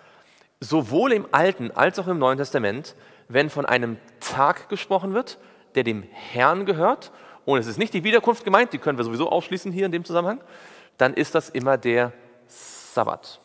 [0.59, 2.95] sowohl im Alten als auch im Neuen Testament,
[3.27, 5.37] wenn von einem Tag gesprochen wird,
[5.75, 7.11] der dem Herrn gehört,
[7.45, 10.05] und es ist nicht die Wiederkunft gemeint, die können wir sowieso ausschließen hier in dem
[10.05, 10.41] Zusammenhang,
[10.97, 12.13] dann ist das immer der
[12.47, 13.39] Sabbat.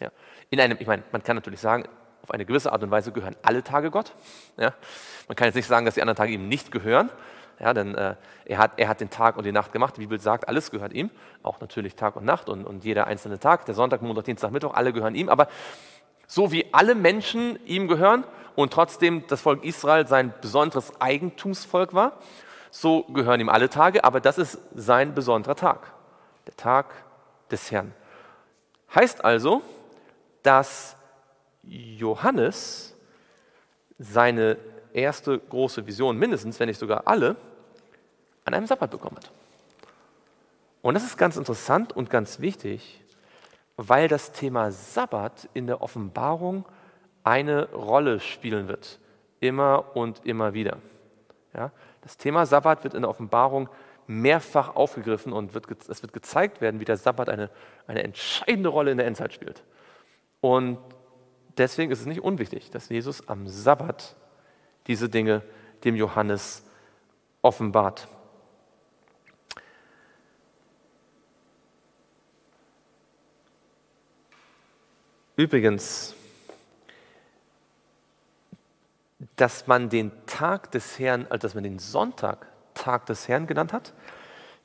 [0.00, 0.10] Ja.
[0.50, 1.84] In einem, ich meine, man kann natürlich sagen,
[2.22, 4.12] auf eine gewisse Art und Weise gehören alle Tage Gott.
[4.56, 4.74] Ja.
[5.28, 7.10] Man kann jetzt nicht sagen, dass die anderen Tage ihm nicht gehören,
[7.58, 9.96] ja, denn äh, er, hat, er hat den Tag und die Nacht gemacht.
[9.96, 11.10] Die Bibel sagt, alles gehört ihm,
[11.42, 14.74] auch natürlich Tag und Nacht und, und jeder einzelne Tag, der Sonntag, Montag, Dienstag, Mittwoch,
[14.74, 15.28] alle gehören ihm.
[15.28, 15.48] Aber
[16.26, 18.24] so wie alle Menschen ihm gehören
[18.56, 22.18] und trotzdem das Volk Israel sein besonderes Eigentumsvolk war,
[22.70, 25.92] so gehören ihm alle Tage, aber das ist sein besonderer Tag,
[26.46, 26.92] der Tag
[27.50, 27.94] des Herrn.
[28.94, 29.62] Heißt also,
[30.42, 30.96] dass
[31.62, 32.94] Johannes
[33.98, 34.58] seine
[34.92, 37.36] erste große Vision, mindestens, wenn nicht sogar alle,
[38.46, 39.30] an einem Sabbat bekommen hat.
[40.80, 43.02] Und das ist ganz interessant und ganz wichtig,
[43.76, 46.64] weil das Thema Sabbat in der Offenbarung
[47.24, 48.98] eine Rolle spielen wird,
[49.40, 50.78] immer und immer wieder.
[51.54, 53.68] Ja, das Thema Sabbat wird in der Offenbarung
[54.06, 57.50] mehrfach aufgegriffen und wird, es wird gezeigt werden, wie der Sabbat eine,
[57.88, 59.64] eine entscheidende Rolle in der Endzeit spielt.
[60.40, 60.78] Und
[61.58, 64.14] deswegen ist es nicht unwichtig, dass Jesus am Sabbat
[64.86, 65.42] diese Dinge
[65.82, 66.64] dem Johannes
[67.42, 68.06] offenbart.
[75.36, 76.14] Übrigens,
[79.36, 83.72] dass man den Tag des Herrn, also dass man den Sonntag Tag des Herrn genannt
[83.72, 83.92] hat,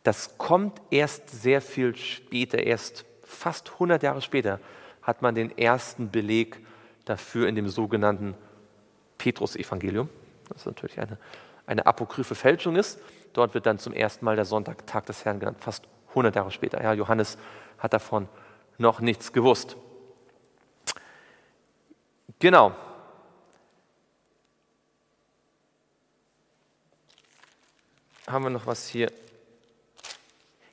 [0.04, 4.60] das kommt erst sehr viel später, erst fast 100 Jahre später
[5.02, 6.60] hat man den ersten Beleg
[7.06, 8.36] dafür in dem sogenannten
[9.18, 10.10] Petrus-Evangelium,
[10.50, 11.18] das natürlich eine,
[11.66, 13.00] eine apokryphe Fälschung ist.
[13.34, 16.52] Dort wird dann zum ersten Mal der Sonntag Tag des Herrn genannt, fast 100 Jahre
[16.52, 16.82] später.
[16.82, 17.38] Ja, Johannes
[17.78, 18.28] hat davon
[18.78, 19.78] noch nichts gewusst.
[22.42, 22.74] Genau.
[28.28, 29.12] Haben wir noch was hier?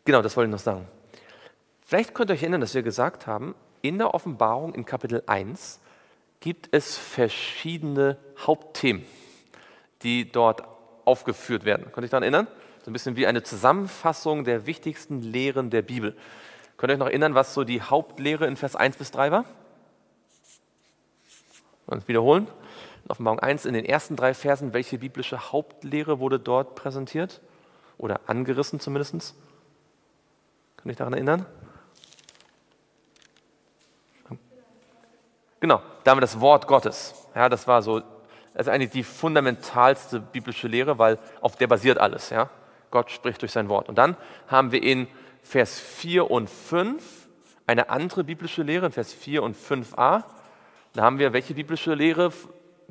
[0.07, 0.89] Genau, das wollte ich noch sagen.
[1.85, 5.81] Vielleicht könnt ihr euch erinnern, dass wir gesagt haben, in der Offenbarung in Kapitel 1
[6.41, 8.17] gibt es verschiedene
[8.47, 9.05] Hauptthemen,
[10.03, 10.63] die dort
[11.05, 11.93] aufgeführt werden.
[11.93, 12.47] Könnt ihr euch daran erinnern?
[12.83, 16.17] So ein bisschen wie eine Zusammenfassung der wichtigsten Lehren der Bibel.
[16.79, 19.45] Könnt ihr euch noch erinnern, was so die Hauptlehre in Vers 1 bis 3 war?
[21.89, 22.47] Und wiederholen.
[23.05, 27.41] In Offenbarung 1, in den ersten drei Versen, welche biblische Hauptlehre wurde dort präsentiert?
[27.97, 29.13] Oder angerissen zumindest?
[29.13, 31.47] Könnt ihr euch daran erinnern?
[35.61, 37.15] Genau, da haben wir das Wort Gottes.
[37.35, 38.01] Ja, das war so,
[38.55, 42.31] das ist eigentlich die fundamentalste biblische Lehre, weil auf der basiert alles.
[42.31, 42.49] Ja?
[42.91, 43.89] Gott spricht durch sein Wort.
[43.89, 44.17] Und dann
[44.47, 45.09] haben wir in
[45.43, 47.03] Vers 4 und 5
[47.67, 50.25] eine andere biblische Lehre, in Vers 4 und 5a.
[50.95, 52.33] Da haben wir welche biblische Lehre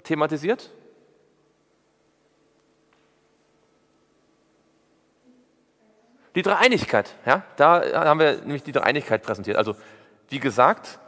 [0.04, 0.72] thematisiert?
[6.36, 7.16] Die Dreieinigkeit.
[7.26, 7.44] Ja?
[7.56, 9.58] Da haben wir nämlich die Dreieinigkeit präsentiert.
[9.58, 9.76] Also,
[10.30, 11.00] wie gesagt,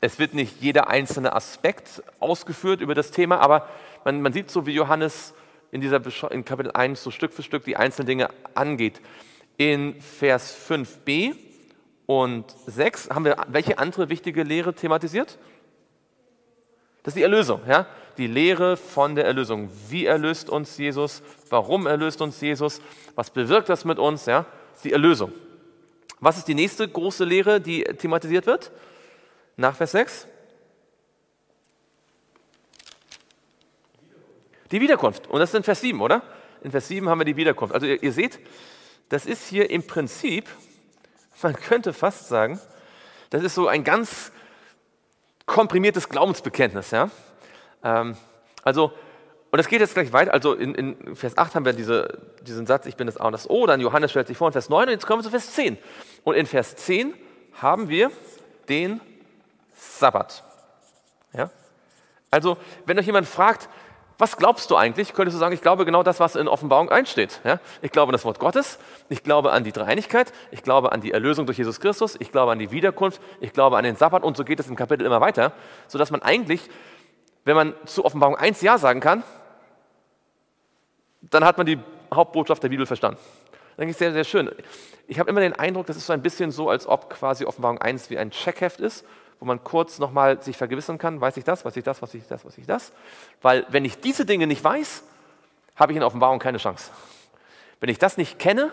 [0.00, 3.68] es wird nicht jeder einzelne Aspekt ausgeführt über das Thema, aber
[4.04, 5.34] man, man sieht so, wie Johannes
[5.72, 6.00] in, dieser,
[6.30, 9.00] in Kapitel 1 so Stück für Stück die einzelnen Dinge angeht.
[9.58, 11.34] In Vers 5b
[12.06, 15.38] und 6 haben wir welche andere wichtige Lehre thematisiert?
[17.06, 17.86] Das ist die Erlösung, ja?
[18.18, 19.70] Die Lehre von der Erlösung.
[19.88, 21.22] Wie erlöst uns Jesus?
[21.50, 22.80] Warum erlöst uns Jesus?
[23.14, 24.26] Was bewirkt das mit uns?
[24.26, 24.40] Ja?
[24.40, 25.30] Das ist die Erlösung.
[26.18, 28.72] Was ist die nächste große Lehre, die thematisiert wird?
[29.56, 30.26] Nach Vers 6?
[34.72, 35.28] Die Wiederkunft.
[35.28, 36.22] Und das ist in Vers 7, oder?
[36.62, 37.72] In Vers 7 haben wir die Wiederkunft.
[37.72, 38.40] Also ihr, ihr seht,
[39.10, 40.48] das ist hier im Prinzip,
[41.40, 42.58] man könnte fast sagen,
[43.30, 44.32] das ist so ein ganz
[45.56, 46.90] komprimiertes Glaubensbekenntnis.
[46.90, 47.08] Ja?
[47.82, 48.14] Ähm,
[48.62, 48.92] also,
[49.50, 50.34] und es geht jetzt gleich weiter.
[50.34, 53.32] Also in, in, Vers 8 haben wir diese, diesen Satz, ich bin das A und
[53.32, 53.64] das O.
[53.64, 55.78] Dann Johannes stellt sich vor in Vers 9 und jetzt kommen wir zu Vers 10.
[56.24, 57.14] Und in Vers 10
[57.54, 58.10] haben wir
[58.68, 59.00] den
[59.74, 60.44] Sabbat.
[61.32, 61.48] Ja?
[62.30, 63.70] Also, wenn euch jemand fragt,
[64.18, 65.12] was glaubst du eigentlich?
[65.12, 67.40] Könntest du sagen, ich glaube genau das, was in Offenbarung einsteht.
[67.44, 67.60] Ja?
[67.82, 68.78] Ich glaube an das Wort Gottes,
[69.10, 72.52] ich glaube an die Dreieinigkeit, ich glaube an die Erlösung durch Jesus Christus, ich glaube
[72.52, 75.20] an die Wiederkunft, ich glaube an den Sabbat und so geht es im Kapitel immer
[75.20, 75.52] weiter,
[75.86, 76.62] sodass man eigentlich,
[77.44, 79.22] wenn man zu Offenbarung 1 Ja sagen kann,
[81.20, 81.78] dann hat man die
[82.12, 83.18] Hauptbotschaft der Bibel verstanden.
[83.76, 84.50] Das ist sehr, sehr schön.
[85.06, 87.78] Ich habe immer den Eindruck, das ist so ein bisschen so, als ob quasi Offenbarung
[87.78, 89.04] 1 wie ein Checkheft ist
[89.38, 92.26] wo man kurz nochmal sich vergewissern kann, weiß ich das, weiß ich das, weiß ich
[92.26, 92.92] das, weiß ich das.
[93.42, 95.04] Weil wenn ich diese Dinge nicht weiß,
[95.76, 96.90] habe ich in Offenbarung keine Chance.
[97.80, 98.70] Wenn ich das nicht kenne,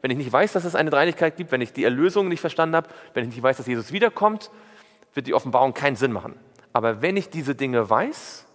[0.00, 2.76] wenn ich nicht weiß, dass es eine Dreinigkeit gibt, wenn ich die Erlösung nicht verstanden
[2.76, 4.50] habe, wenn ich nicht weiß, dass Jesus wiederkommt,
[5.14, 6.38] wird die Offenbarung keinen Sinn machen.
[6.72, 8.46] Aber wenn ich diese Dinge weiß,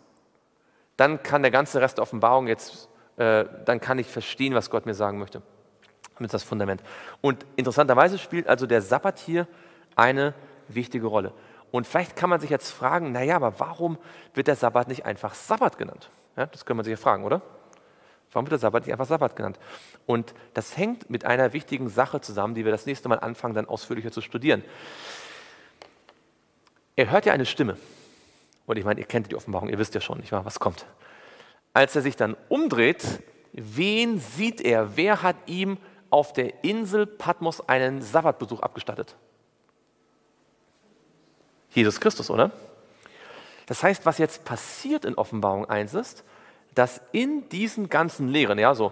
[0.98, 2.88] dann kann der ganze Rest der Offenbarung jetzt,
[3.18, 5.42] äh, dann kann ich verstehen, was Gott mir sagen möchte.
[6.18, 6.82] Das ist das Fundament.
[7.22, 9.48] Und interessanterweise spielt also der Sabbat hier
[9.96, 10.34] eine
[10.68, 11.34] wichtige Rolle.
[11.72, 13.98] Und vielleicht kann man sich jetzt fragen, naja, aber warum
[14.34, 16.10] wird der Sabbat nicht einfach Sabbat genannt?
[16.38, 17.42] Ja, das kann man sich ja fragen, oder?
[18.32, 19.60] Warum wird der Sabbat nicht einfach Sabbat genannt?
[20.06, 23.68] Und das hängt mit einer wichtigen Sache zusammen, die wir das nächste Mal anfangen, dann
[23.68, 24.64] ausführlicher zu studieren.
[26.96, 27.78] Er hört ja eine Stimme.
[28.66, 30.86] Und ich meine, ihr kennt die Offenbarung, ihr wisst ja schon, nicht wahr, was kommt.
[31.74, 33.04] Als er sich dann umdreht,
[33.52, 34.96] wen sieht er?
[34.96, 35.78] Wer hat ihm
[36.10, 39.16] auf der Insel Patmos einen Sabbatbesuch abgestattet?
[41.74, 42.52] Jesus Christus, oder?
[43.66, 46.24] Das heißt, was jetzt passiert in Offenbarung 1 ist,
[46.76, 48.92] dass in diesen ganzen Lehren, ja, so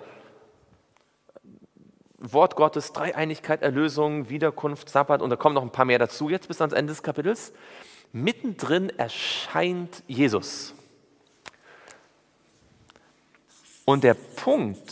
[2.17, 6.47] Wort Gottes, Dreieinigkeit, Erlösung, Wiederkunft, Sabbat und da kommen noch ein paar mehr dazu jetzt
[6.47, 7.51] bis ans Ende des Kapitels,
[8.13, 10.75] mittendrin erscheint Jesus.
[13.85, 14.91] Und der Punkt,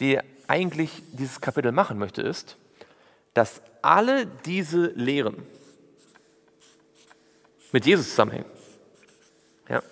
[0.00, 2.56] der eigentlich dieses Kapitel machen möchte, ist,
[3.32, 5.46] dass alle diese Lehren,
[7.74, 8.46] mit Jesus zusammenhängen.
[9.68, 9.82] Ja?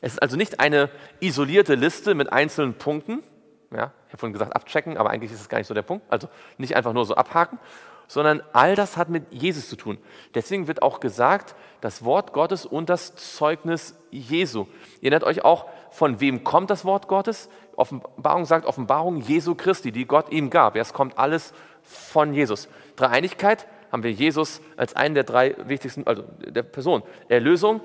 [0.00, 3.24] Es ist also nicht eine isolierte Liste mit einzelnen Punkten.
[3.72, 3.92] Ja?
[4.06, 6.06] Ich habe vorhin gesagt, abchecken, aber eigentlich ist es gar nicht so der Punkt.
[6.08, 6.28] Also
[6.58, 7.58] nicht einfach nur so abhaken,
[8.06, 9.98] sondern all das hat mit Jesus zu tun.
[10.36, 14.66] Deswegen wird auch gesagt, das Wort Gottes und das Zeugnis Jesu.
[15.00, 17.48] Ihr erinnert euch auch, von wem kommt das Wort Gottes?
[17.74, 20.76] Offenbarung sagt Offenbarung Jesu Christi, die Gott ihm gab.
[20.76, 22.68] Es kommt alles von Jesus.
[22.94, 27.04] Dreieinigkeit haben wir Jesus als einen der drei wichtigsten, also der Person.
[27.28, 27.80] Erlösung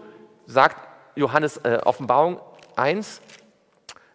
[0.47, 0.76] sagt
[1.16, 2.39] Johannes äh, Offenbarung
[2.76, 3.22] 1,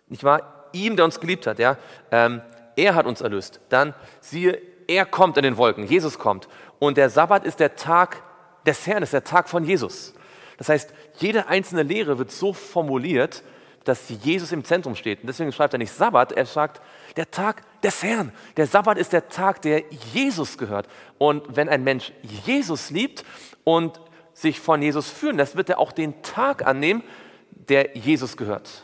[0.08, 0.70] nicht wahr?
[0.72, 1.76] Ihm, der uns geliebt hat, ja,
[2.10, 2.42] ähm,
[2.74, 3.60] er hat uns erlöst.
[3.68, 6.48] Dann siehe, er kommt in den Wolken, Jesus kommt.
[6.80, 8.24] Und der Sabbat ist der Tag
[8.66, 10.14] des Herrn, ist der Tag von Jesus.
[10.58, 13.44] Das heißt, jede einzelne Lehre wird so formuliert,
[13.84, 15.20] dass Jesus im Zentrum steht.
[15.20, 16.80] Und deswegen schreibt er nicht Sabbat, er sagt
[17.16, 18.32] der Tag des Herrn.
[18.56, 20.88] Der Sabbat ist der Tag, der Jesus gehört.
[21.18, 23.24] Und wenn ein Mensch Jesus liebt
[23.62, 24.00] und
[24.32, 27.02] sich von Jesus führen lässt, wird er auch den Tag annehmen,
[27.50, 28.82] der Jesus gehört.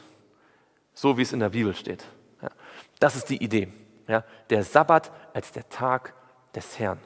[0.95, 2.05] So wie es in der Bibel steht.
[2.43, 2.51] Ja,
[2.99, 3.73] das ist die Idee.
[4.07, 6.15] Ja, der Sabbat als der Tag
[6.55, 6.99] des Herrn.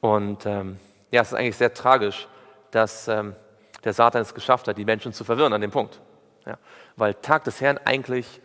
[0.00, 0.78] Und ähm,
[1.10, 2.28] ja, es ist eigentlich sehr tragisch,
[2.70, 3.34] dass ähm,
[3.84, 6.00] der Satan es geschafft hat, die Menschen zu verwirren an dem Punkt.
[6.46, 6.58] Ja,
[6.96, 8.40] weil Tag des Herrn eigentlich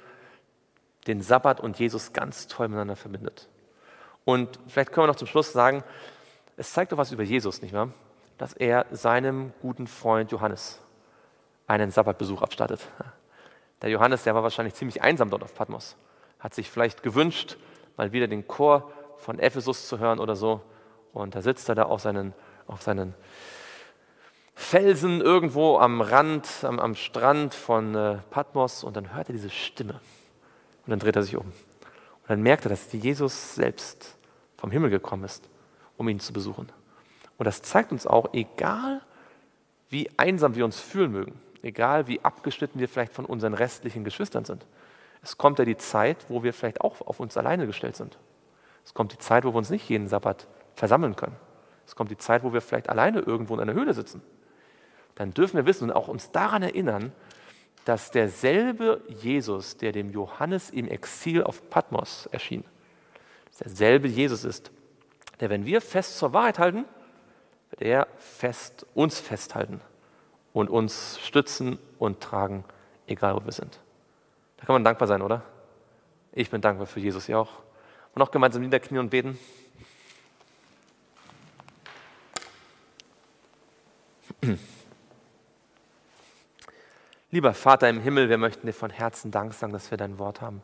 [1.08, 3.48] den Sabbat und Jesus ganz toll miteinander verbindet.
[4.26, 5.84] Und vielleicht können wir noch zum Schluss sagen,
[6.58, 7.89] es zeigt doch was über Jesus, nicht wahr?
[8.38, 10.80] dass er seinem guten Freund Johannes
[11.68, 12.82] einen Sabbatbesuch abstattet.
[13.82, 15.96] Der Johannes, der war wahrscheinlich ziemlich einsam dort auf Patmos,
[16.39, 17.58] hat sich vielleicht gewünscht,
[17.98, 20.62] mal wieder den Chor von Ephesus zu hören oder so.
[21.14, 22.34] Und da sitzt er da auf seinen,
[22.68, 23.14] auf seinen
[24.56, 29.49] Felsen irgendwo am Rand, am, am Strand von äh, Patmos und dann hört er diese
[29.49, 29.93] Stimme.
[30.86, 31.45] Und dann dreht er sich um.
[31.45, 34.18] Und dann merkt er, dass Jesus selbst
[34.58, 35.47] vom Himmel gekommen ist,
[35.97, 36.72] um ihn zu besuchen.
[37.38, 39.01] Und das zeigt uns auch, egal
[39.89, 44.45] wie einsam wir uns fühlen mögen, egal wie abgeschnitten wir vielleicht von unseren restlichen Geschwistern
[44.45, 44.66] sind,
[45.22, 48.18] es kommt ja die Zeit, wo wir vielleicht auch auf uns alleine gestellt sind.
[48.86, 51.36] Es kommt die Zeit, wo wir uns nicht jeden Sabbat versammeln können.
[51.88, 54.22] Es kommt die Zeit, wo wir vielleicht alleine irgendwo in einer Höhle sitzen.
[55.16, 57.11] Dann dürfen wir wissen und auch uns daran erinnern,
[57.86, 62.63] dass derselbe Jesus, der dem Johannes im Exil auf Patmos erschien,
[63.59, 64.72] derselbe Jesus ist,
[65.39, 66.86] der, wenn wir fest zur Wahrheit halten,
[67.70, 69.82] wird er fest uns festhalten
[70.53, 72.63] und uns stützen und tragen,
[73.07, 73.80] egal wo wir sind.
[74.57, 75.43] Da kann man dankbar sein, oder?
[76.34, 77.51] Ich bin dankbar für Jesus, ihr auch.
[78.13, 79.38] Und auch gemeinsam niederknien und beten.
[87.36, 90.40] Lieber Vater im Himmel, wir möchten dir von Herzen Dank sagen, dass wir dein Wort
[90.40, 90.62] haben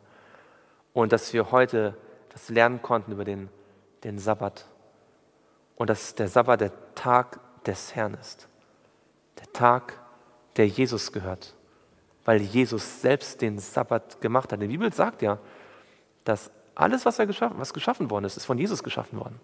[0.94, 1.94] und dass wir heute
[2.30, 3.50] das lernen konnten über den,
[4.04, 4.64] den Sabbat
[5.76, 8.48] und dass der Sabbat der Tag des Herrn ist.
[9.38, 10.00] Der Tag,
[10.56, 11.54] der Jesus gehört,
[12.24, 14.62] weil Jesus selbst den Sabbat gemacht hat.
[14.62, 15.36] Die Bibel sagt ja,
[16.24, 19.38] dass alles, was, er geschaffen, was geschaffen worden ist, ist von Jesus geschaffen worden.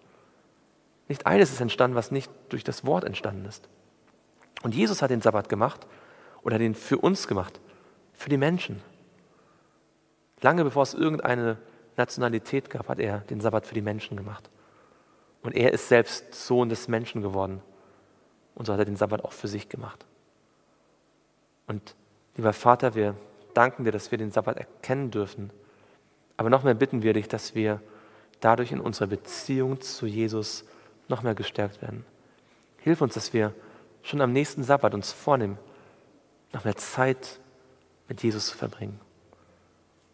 [1.07, 3.69] Nicht eines ist entstanden, was nicht durch das Wort entstanden ist.
[4.63, 5.85] Und Jesus hat den Sabbat gemacht
[6.43, 7.59] oder den für uns gemacht,
[8.13, 8.81] für die Menschen.
[10.41, 11.57] Lange bevor es irgendeine
[11.97, 14.49] Nationalität gab, hat er den Sabbat für die Menschen gemacht.
[15.41, 17.61] Und er ist selbst Sohn des Menschen geworden.
[18.55, 20.05] Und so hat er den Sabbat auch für sich gemacht.
[21.67, 21.95] Und
[22.35, 23.15] lieber Vater, wir
[23.53, 25.51] danken dir, dass wir den Sabbat erkennen dürfen.
[26.35, 27.81] Aber noch mehr bitten wir dich, dass wir
[28.39, 30.65] dadurch in unserer Beziehung zu Jesus
[31.09, 32.05] noch mehr gestärkt werden.
[32.77, 33.53] Hilf uns, dass wir
[34.03, 35.57] schon am nächsten Sabbat uns vornehmen,
[36.53, 37.39] noch mehr Zeit
[38.07, 38.99] mit Jesus zu verbringen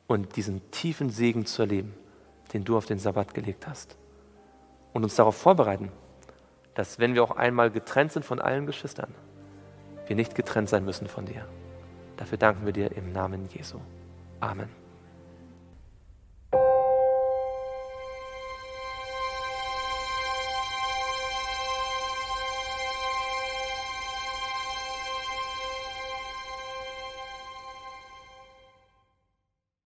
[0.07, 1.93] und diesen tiefen Segen zu erleben,
[2.53, 3.97] den du auf den Sabbat gelegt hast.
[4.93, 5.91] Und uns darauf vorbereiten,
[6.73, 9.13] dass wenn wir auch einmal getrennt sind von allen Geschwistern,
[10.07, 11.47] wir nicht getrennt sein müssen von dir.
[12.17, 13.79] Dafür danken wir dir im Namen Jesu.
[14.39, 14.84] Amen.